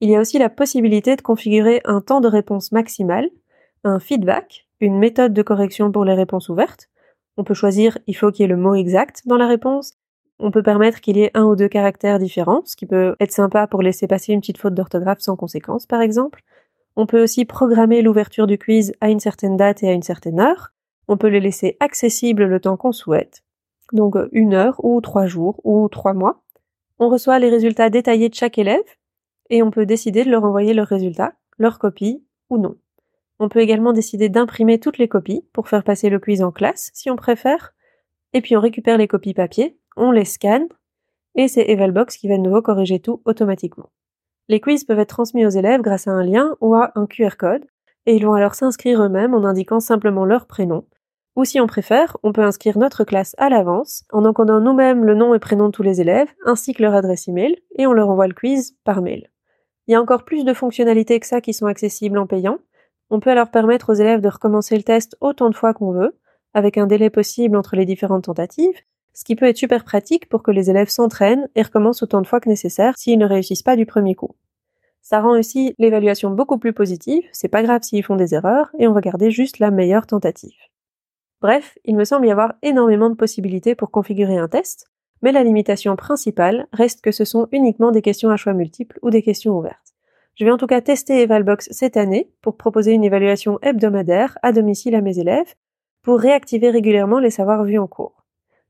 Il 0.01 0.09
y 0.09 0.15
a 0.15 0.19
aussi 0.19 0.37
la 0.37 0.49
possibilité 0.49 1.15
de 1.15 1.21
configurer 1.21 1.81
un 1.85 2.01
temps 2.01 2.21
de 2.21 2.27
réponse 2.27 2.71
maximal, 2.71 3.29
un 3.83 3.99
feedback, 3.99 4.67
une 4.79 4.97
méthode 4.97 5.33
de 5.33 5.41
correction 5.41 5.91
pour 5.91 6.05
les 6.05 6.13
réponses 6.13 6.49
ouvertes. 6.49 6.89
On 7.37 7.43
peut 7.43 7.53
choisir 7.53 7.97
il 8.07 8.15
faut 8.15 8.31
qu'il 8.31 8.43
y 8.43 8.45
ait 8.45 8.47
le 8.47 8.57
mot 8.57 8.75
exact 8.75 9.21
dans 9.25 9.37
la 9.37 9.47
réponse. 9.47 9.93
On 10.39 10.51
peut 10.51 10.63
permettre 10.63 10.99
qu'il 10.99 11.17
y 11.17 11.21
ait 11.21 11.31
un 11.33 11.45
ou 11.45 11.55
deux 11.55 11.69
caractères 11.69 12.19
différents, 12.19 12.63
ce 12.65 12.75
qui 12.75 12.85
peut 12.85 13.15
être 13.19 13.31
sympa 13.31 13.65
pour 13.67 13.81
laisser 13.81 14.07
passer 14.07 14.33
une 14.33 14.41
petite 14.41 14.57
faute 14.57 14.73
d'orthographe 14.73 15.19
sans 15.19 15.35
conséquence, 15.35 15.85
par 15.85 16.01
exemple. 16.01 16.41
On 16.95 17.05
peut 17.05 17.23
aussi 17.23 17.45
programmer 17.45 18.01
l'ouverture 18.01 18.45
du 18.45 18.57
quiz 18.57 18.93
à 19.01 19.09
une 19.09 19.19
certaine 19.19 19.57
date 19.57 19.83
et 19.83 19.89
à 19.89 19.93
une 19.93 20.03
certaine 20.03 20.39
heure. 20.39 20.73
On 21.07 21.17
peut 21.17 21.27
les 21.27 21.39
laisser 21.39 21.77
accessibles 21.79 22.45
le 22.45 22.59
temps 22.59 22.77
qu'on 22.77 22.91
souhaite. 22.91 23.43
Donc 23.93 24.15
une 24.31 24.53
heure 24.53 24.83
ou 24.83 25.01
trois 25.01 25.25
jours 25.25 25.59
ou 25.63 25.87
trois 25.89 26.13
mois. 26.13 26.43
On 26.99 27.09
reçoit 27.09 27.39
les 27.39 27.49
résultats 27.49 27.89
détaillés 27.89 28.29
de 28.29 28.35
chaque 28.35 28.57
élève 28.57 28.83
et 29.53 29.61
on 29.61 29.69
peut 29.69 29.85
décider 29.85 30.25
de 30.25 30.31
leur 30.31 30.45
envoyer 30.45 30.73
leurs 30.73 30.87
résultats, 30.87 31.35
leurs 31.59 31.77
copies 31.77 32.25
ou 32.49 32.57
non. 32.57 32.75
On 33.37 33.49
peut 33.49 33.59
également 33.59 33.93
décider 33.93 34.27
d'imprimer 34.27 34.79
toutes 34.79 34.97
les 34.97 35.07
copies 35.07 35.45
pour 35.53 35.69
faire 35.69 35.83
passer 35.83 36.09
le 36.09 36.17
quiz 36.17 36.41
en 36.41 36.51
classe 36.51 36.89
si 36.95 37.11
on 37.11 37.15
préfère. 37.15 37.75
Et 38.33 38.41
puis 38.41 38.57
on 38.57 38.59
récupère 38.59 38.97
les 38.97 39.07
copies 39.07 39.35
papier, 39.35 39.77
on 39.95 40.09
les 40.09 40.25
scanne, 40.25 40.67
et 41.35 41.47
c'est 41.47 41.69
Evalbox 41.69 42.17
qui 42.17 42.27
va 42.27 42.37
de 42.37 42.41
nouveau 42.41 42.63
corriger 42.63 42.99
tout 42.99 43.21
automatiquement. 43.25 43.91
Les 44.49 44.59
quiz 44.59 44.85
peuvent 44.85 44.97
être 44.97 45.09
transmis 45.09 45.45
aux 45.45 45.51
élèves 45.51 45.81
grâce 45.81 46.07
à 46.07 46.11
un 46.11 46.23
lien 46.23 46.55
ou 46.59 46.73
à 46.73 46.91
un 46.95 47.05
QR 47.05 47.37
code, 47.37 47.67
et 48.07 48.15
ils 48.15 48.25
vont 48.25 48.33
alors 48.33 48.55
s'inscrire 48.55 49.03
eux-mêmes 49.03 49.35
en 49.35 49.45
indiquant 49.45 49.79
simplement 49.79 50.25
leur 50.25 50.47
prénom. 50.47 50.87
Ou 51.35 51.45
si 51.45 51.59
on 51.59 51.67
préfère, 51.67 52.17
on 52.23 52.33
peut 52.33 52.43
inscrire 52.43 52.79
notre 52.79 53.03
classe 53.03 53.35
à 53.37 53.49
l'avance 53.49 54.03
en 54.11 54.25
encodant 54.25 54.61
nous-mêmes 54.61 55.05
le 55.05 55.13
nom 55.13 55.35
et 55.35 55.39
prénom 55.39 55.67
de 55.67 55.71
tous 55.71 55.83
les 55.83 56.01
élèves, 56.01 56.33
ainsi 56.43 56.73
que 56.73 56.81
leur 56.81 56.95
adresse 56.95 57.27
email, 57.27 57.55
et 57.77 57.85
on 57.85 57.93
leur 57.93 58.09
envoie 58.09 58.27
le 58.27 58.33
quiz 58.33 58.75
par 58.83 59.03
mail. 59.03 59.29
Il 59.87 59.91
y 59.91 59.95
a 59.95 60.01
encore 60.01 60.23
plus 60.23 60.45
de 60.45 60.53
fonctionnalités 60.53 61.19
que 61.19 61.27
ça 61.27 61.41
qui 61.41 61.53
sont 61.53 61.65
accessibles 61.65 62.17
en 62.17 62.27
payant, 62.27 62.59
on 63.09 63.19
peut 63.19 63.29
alors 63.29 63.51
permettre 63.51 63.91
aux 63.91 63.95
élèves 63.95 64.21
de 64.21 64.29
recommencer 64.29 64.75
le 64.75 64.83
test 64.83 65.17
autant 65.21 65.49
de 65.49 65.55
fois 65.55 65.73
qu'on 65.73 65.91
veut, 65.91 66.17
avec 66.53 66.77
un 66.77 66.87
délai 66.87 67.09
possible 67.09 67.57
entre 67.57 67.75
les 67.75 67.85
différentes 67.85 68.23
tentatives, 68.23 68.79
ce 69.13 69.23
qui 69.23 69.35
peut 69.35 69.45
être 69.45 69.57
super 69.57 69.83
pratique 69.83 70.29
pour 70.29 70.41
que 70.41 70.51
les 70.51 70.69
élèves 70.69 70.89
s'entraînent 70.89 71.47
et 71.55 71.61
recommencent 71.61 72.01
autant 72.01 72.21
de 72.21 72.27
fois 72.27 72.39
que 72.39 72.49
nécessaire 72.49 72.97
s'ils 72.97 73.19
ne 73.19 73.25
réussissent 73.25 73.61
pas 73.61 73.75
du 73.75 73.85
premier 73.85 74.15
coup. 74.15 74.35
Ça 75.01 75.19
rend 75.19 75.37
aussi 75.37 75.75
l'évaluation 75.79 76.31
beaucoup 76.31 76.57
plus 76.57 76.73
positive, 76.73 77.23
c'est 77.33 77.49
pas 77.49 77.61
grave 77.61 77.83
s'ils 77.83 78.03
font 78.03 78.15
des 78.15 78.33
erreurs, 78.33 78.71
et 78.79 78.87
on 78.87 78.93
va 78.93 79.01
garder 79.01 79.31
juste 79.31 79.59
la 79.59 79.69
meilleure 79.69 80.07
tentative. 80.07 80.57
Bref, 81.41 81.77
il 81.83 81.97
me 81.97 82.05
semble 82.05 82.25
y 82.25 82.31
avoir 82.31 82.53
énormément 82.61 83.09
de 83.09 83.15
possibilités 83.15 83.75
pour 83.75 83.91
configurer 83.91 84.37
un 84.37 84.47
test, 84.47 84.89
mais 85.23 85.31
la 85.31 85.43
limitation 85.43 85.95
principale 85.95 86.67
reste 86.73 87.01
que 87.01 87.11
ce 87.11 87.25
sont 87.25 87.47
uniquement 87.51 87.91
des 87.91 88.01
questions 88.01 88.29
à 88.29 88.35
choix 88.35 88.53
multiples 88.53 88.99
ou 89.01 89.09
des 89.09 89.23
questions 89.23 89.57
ouvertes. 89.57 89.95
Je 90.35 90.43
vais 90.43 90.51
en 90.51 90.57
tout 90.57 90.67
cas 90.67 90.81
tester 90.81 91.21
Evalbox 91.21 91.69
cette 91.71 91.95
année 91.95 92.29
pour 92.41 92.57
proposer 92.57 92.91
une 92.91 93.05
évaluation 93.05 93.57
hebdomadaire 93.61 94.37
à 94.43 94.51
domicile 94.51 94.95
à 94.95 95.01
mes 95.01 95.19
élèves 95.19 95.55
pour 96.01 96.19
réactiver 96.19 96.69
régulièrement 96.69 97.19
les 97.19 97.29
savoirs 97.29 97.63
vus 97.63 97.79
en 97.79 97.87
cours. 97.87 98.25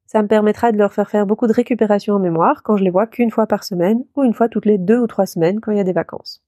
Ça 0.06 0.22
me 0.22 0.28
permettra 0.28 0.72
de 0.72 0.78
leur 0.78 0.94
faire 0.94 1.10
faire 1.10 1.26
beaucoup 1.26 1.48
de 1.48 1.54
récupération 1.54 2.14
en 2.14 2.20
mémoire 2.20 2.62
quand 2.62 2.78
je 2.78 2.84
les 2.84 2.92
vois 2.92 3.08
qu'une 3.08 3.32
fois 3.32 3.48
par 3.48 3.64
semaine 3.64 4.04
ou 4.16 4.24
une 4.24 4.34
fois 4.34 4.48
toutes 4.48 4.68
les 4.68 4.78
deux 4.78 5.00
ou 5.00 5.08
trois 5.08 5.26
semaines 5.26 5.60
quand 5.60 5.72
il 5.72 5.78
y 5.78 5.82
a 5.82 5.86
des 5.86 5.92
vacances. 5.92 6.44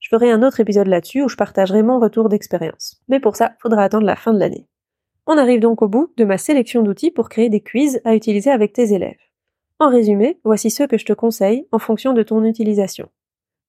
Je 0.00 0.08
ferai 0.08 0.32
un 0.32 0.42
autre 0.42 0.58
épisode 0.58 0.88
là-dessus 0.88 1.22
où 1.22 1.28
je 1.28 1.36
partagerai 1.36 1.84
mon 1.84 2.00
retour 2.00 2.28
d'expérience. 2.28 3.00
Mais 3.08 3.20
pour 3.20 3.36
ça, 3.36 3.52
faudra 3.60 3.84
attendre 3.84 4.06
la 4.06 4.16
fin 4.16 4.32
de 4.32 4.40
l'année. 4.40 4.66
On 5.26 5.38
arrive 5.38 5.60
donc 5.60 5.80
au 5.80 5.88
bout 5.88 6.12
de 6.16 6.24
ma 6.24 6.38
sélection 6.38 6.82
d'outils 6.82 7.12
pour 7.12 7.28
créer 7.28 7.50
des 7.50 7.60
quiz 7.60 8.00
à 8.04 8.16
utiliser 8.16 8.50
avec 8.50 8.72
tes 8.72 8.92
élèves. 8.92 9.14
En 9.78 9.90
résumé, 9.90 10.38
voici 10.44 10.70
ceux 10.70 10.86
que 10.86 10.98
je 10.98 11.04
te 11.04 11.12
conseille 11.12 11.66
en 11.72 11.78
fonction 11.78 12.12
de 12.12 12.22
ton 12.22 12.44
utilisation 12.44 13.08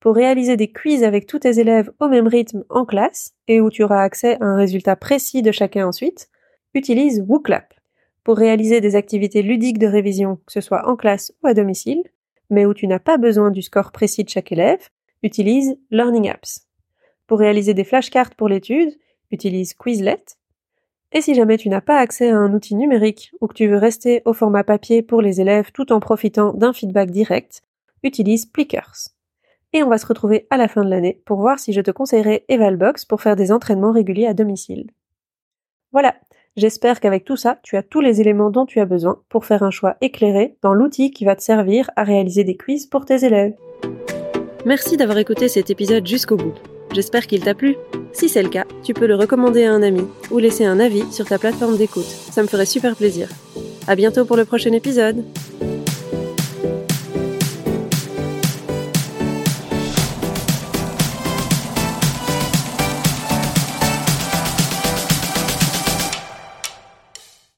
pour 0.06 0.14
réaliser 0.14 0.56
des 0.56 0.70
quiz 0.70 1.02
avec 1.02 1.26
tous 1.26 1.40
tes 1.40 1.58
élèves 1.58 1.90
au 1.98 2.06
même 2.06 2.28
rythme 2.28 2.64
en 2.68 2.84
classe 2.84 3.34
et 3.48 3.60
où 3.60 3.70
tu 3.70 3.82
auras 3.82 4.02
accès 4.02 4.36
à 4.40 4.44
un 4.44 4.56
résultat 4.56 4.94
précis 4.94 5.42
de 5.42 5.50
chacun 5.50 5.84
ensuite, 5.86 6.28
utilise 6.74 7.24
WooClap. 7.26 7.74
Pour 8.22 8.36
réaliser 8.36 8.80
des 8.80 8.94
activités 8.94 9.42
ludiques 9.42 9.80
de 9.80 9.88
révision, 9.88 10.36
que 10.46 10.52
ce 10.52 10.60
soit 10.60 10.88
en 10.88 10.94
classe 10.94 11.32
ou 11.42 11.48
à 11.48 11.54
domicile, 11.54 12.04
mais 12.50 12.66
où 12.66 12.72
tu 12.72 12.86
n'as 12.86 13.00
pas 13.00 13.16
besoin 13.16 13.50
du 13.50 13.62
score 13.62 13.90
précis 13.90 14.22
de 14.22 14.28
chaque 14.28 14.52
élève, 14.52 14.88
utilise 15.24 15.76
Learning 15.90 16.30
Apps. 16.30 16.68
Pour 17.26 17.40
réaliser 17.40 17.74
des 17.74 17.82
flashcards 17.82 18.36
pour 18.36 18.48
l'étude, 18.48 18.96
utilise 19.32 19.74
Quizlet. 19.74 20.22
Et 21.16 21.22
si 21.22 21.34
jamais 21.34 21.56
tu 21.56 21.70
n'as 21.70 21.80
pas 21.80 21.98
accès 21.98 22.28
à 22.28 22.36
un 22.36 22.52
outil 22.52 22.74
numérique 22.74 23.32
ou 23.40 23.46
que 23.46 23.54
tu 23.54 23.66
veux 23.66 23.78
rester 23.78 24.20
au 24.26 24.34
format 24.34 24.64
papier 24.64 25.00
pour 25.00 25.22
les 25.22 25.40
élèves 25.40 25.72
tout 25.72 25.90
en 25.90 25.98
profitant 25.98 26.52
d'un 26.52 26.74
feedback 26.74 27.10
direct, 27.10 27.62
utilise 28.02 28.44
Plickers 28.44 29.16
et 29.72 29.82
on 29.82 29.88
va 29.88 29.96
se 29.96 30.04
retrouver 30.04 30.46
à 30.50 30.58
la 30.58 30.68
fin 30.68 30.84
de 30.84 30.90
l'année 30.90 31.22
pour 31.24 31.40
voir 31.40 31.58
si 31.58 31.72
je 31.72 31.80
te 31.80 31.90
conseillerais 31.90 32.44
Evalbox 32.48 33.06
pour 33.06 33.22
faire 33.22 33.34
des 33.34 33.50
entraînements 33.50 33.92
réguliers 33.92 34.26
à 34.26 34.34
domicile. 34.34 34.90
Voilà, 35.90 36.16
j'espère 36.54 37.00
qu'avec 37.00 37.24
tout 37.24 37.36
ça, 37.38 37.60
tu 37.62 37.78
as 37.78 37.82
tous 37.82 38.02
les 38.02 38.20
éléments 38.20 38.50
dont 38.50 38.66
tu 38.66 38.78
as 38.80 38.84
besoin 38.84 39.22
pour 39.30 39.46
faire 39.46 39.62
un 39.62 39.70
choix 39.70 39.96
éclairé 40.02 40.58
dans 40.60 40.74
l'outil 40.74 41.12
qui 41.12 41.24
va 41.24 41.34
te 41.34 41.42
servir 41.42 41.90
à 41.96 42.04
réaliser 42.04 42.44
des 42.44 42.58
quiz 42.58 42.88
pour 42.88 43.06
tes 43.06 43.24
élèves. 43.24 43.54
Merci 44.66 44.98
d'avoir 44.98 45.16
écouté 45.16 45.48
cet 45.48 45.70
épisode 45.70 46.06
jusqu'au 46.06 46.36
bout. 46.36 46.75
J'espère 46.96 47.26
qu'il 47.26 47.40
t'a 47.40 47.52
plu. 47.52 47.76
Si 48.14 48.30
c'est 48.30 48.42
le 48.42 48.48
cas, 48.48 48.64
tu 48.82 48.94
peux 48.94 49.06
le 49.06 49.16
recommander 49.16 49.64
à 49.64 49.72
un 49.74 49.82
ami 49.82 50.00
ou 50.30 50.38
laisser 50.38 50.64
un 50.64 50.80
avis 50.80 51.04
sur 51.12 51.26
ta 51.26 51.38
plateforme 51.38 51.76
d'écoute. 51.76 52.06
Ça 52.06 52.42
me 52.42 52.46
ferait 52.46 52.64
super 52.64 52.96
plaisir. 52.96 53.28
À 53.86 53.96
bientôt 53.96 54.24
pour 54.24 54.38
le 54.38 54.46
prochain 54.46 54.72
épisode. 54.72 55.22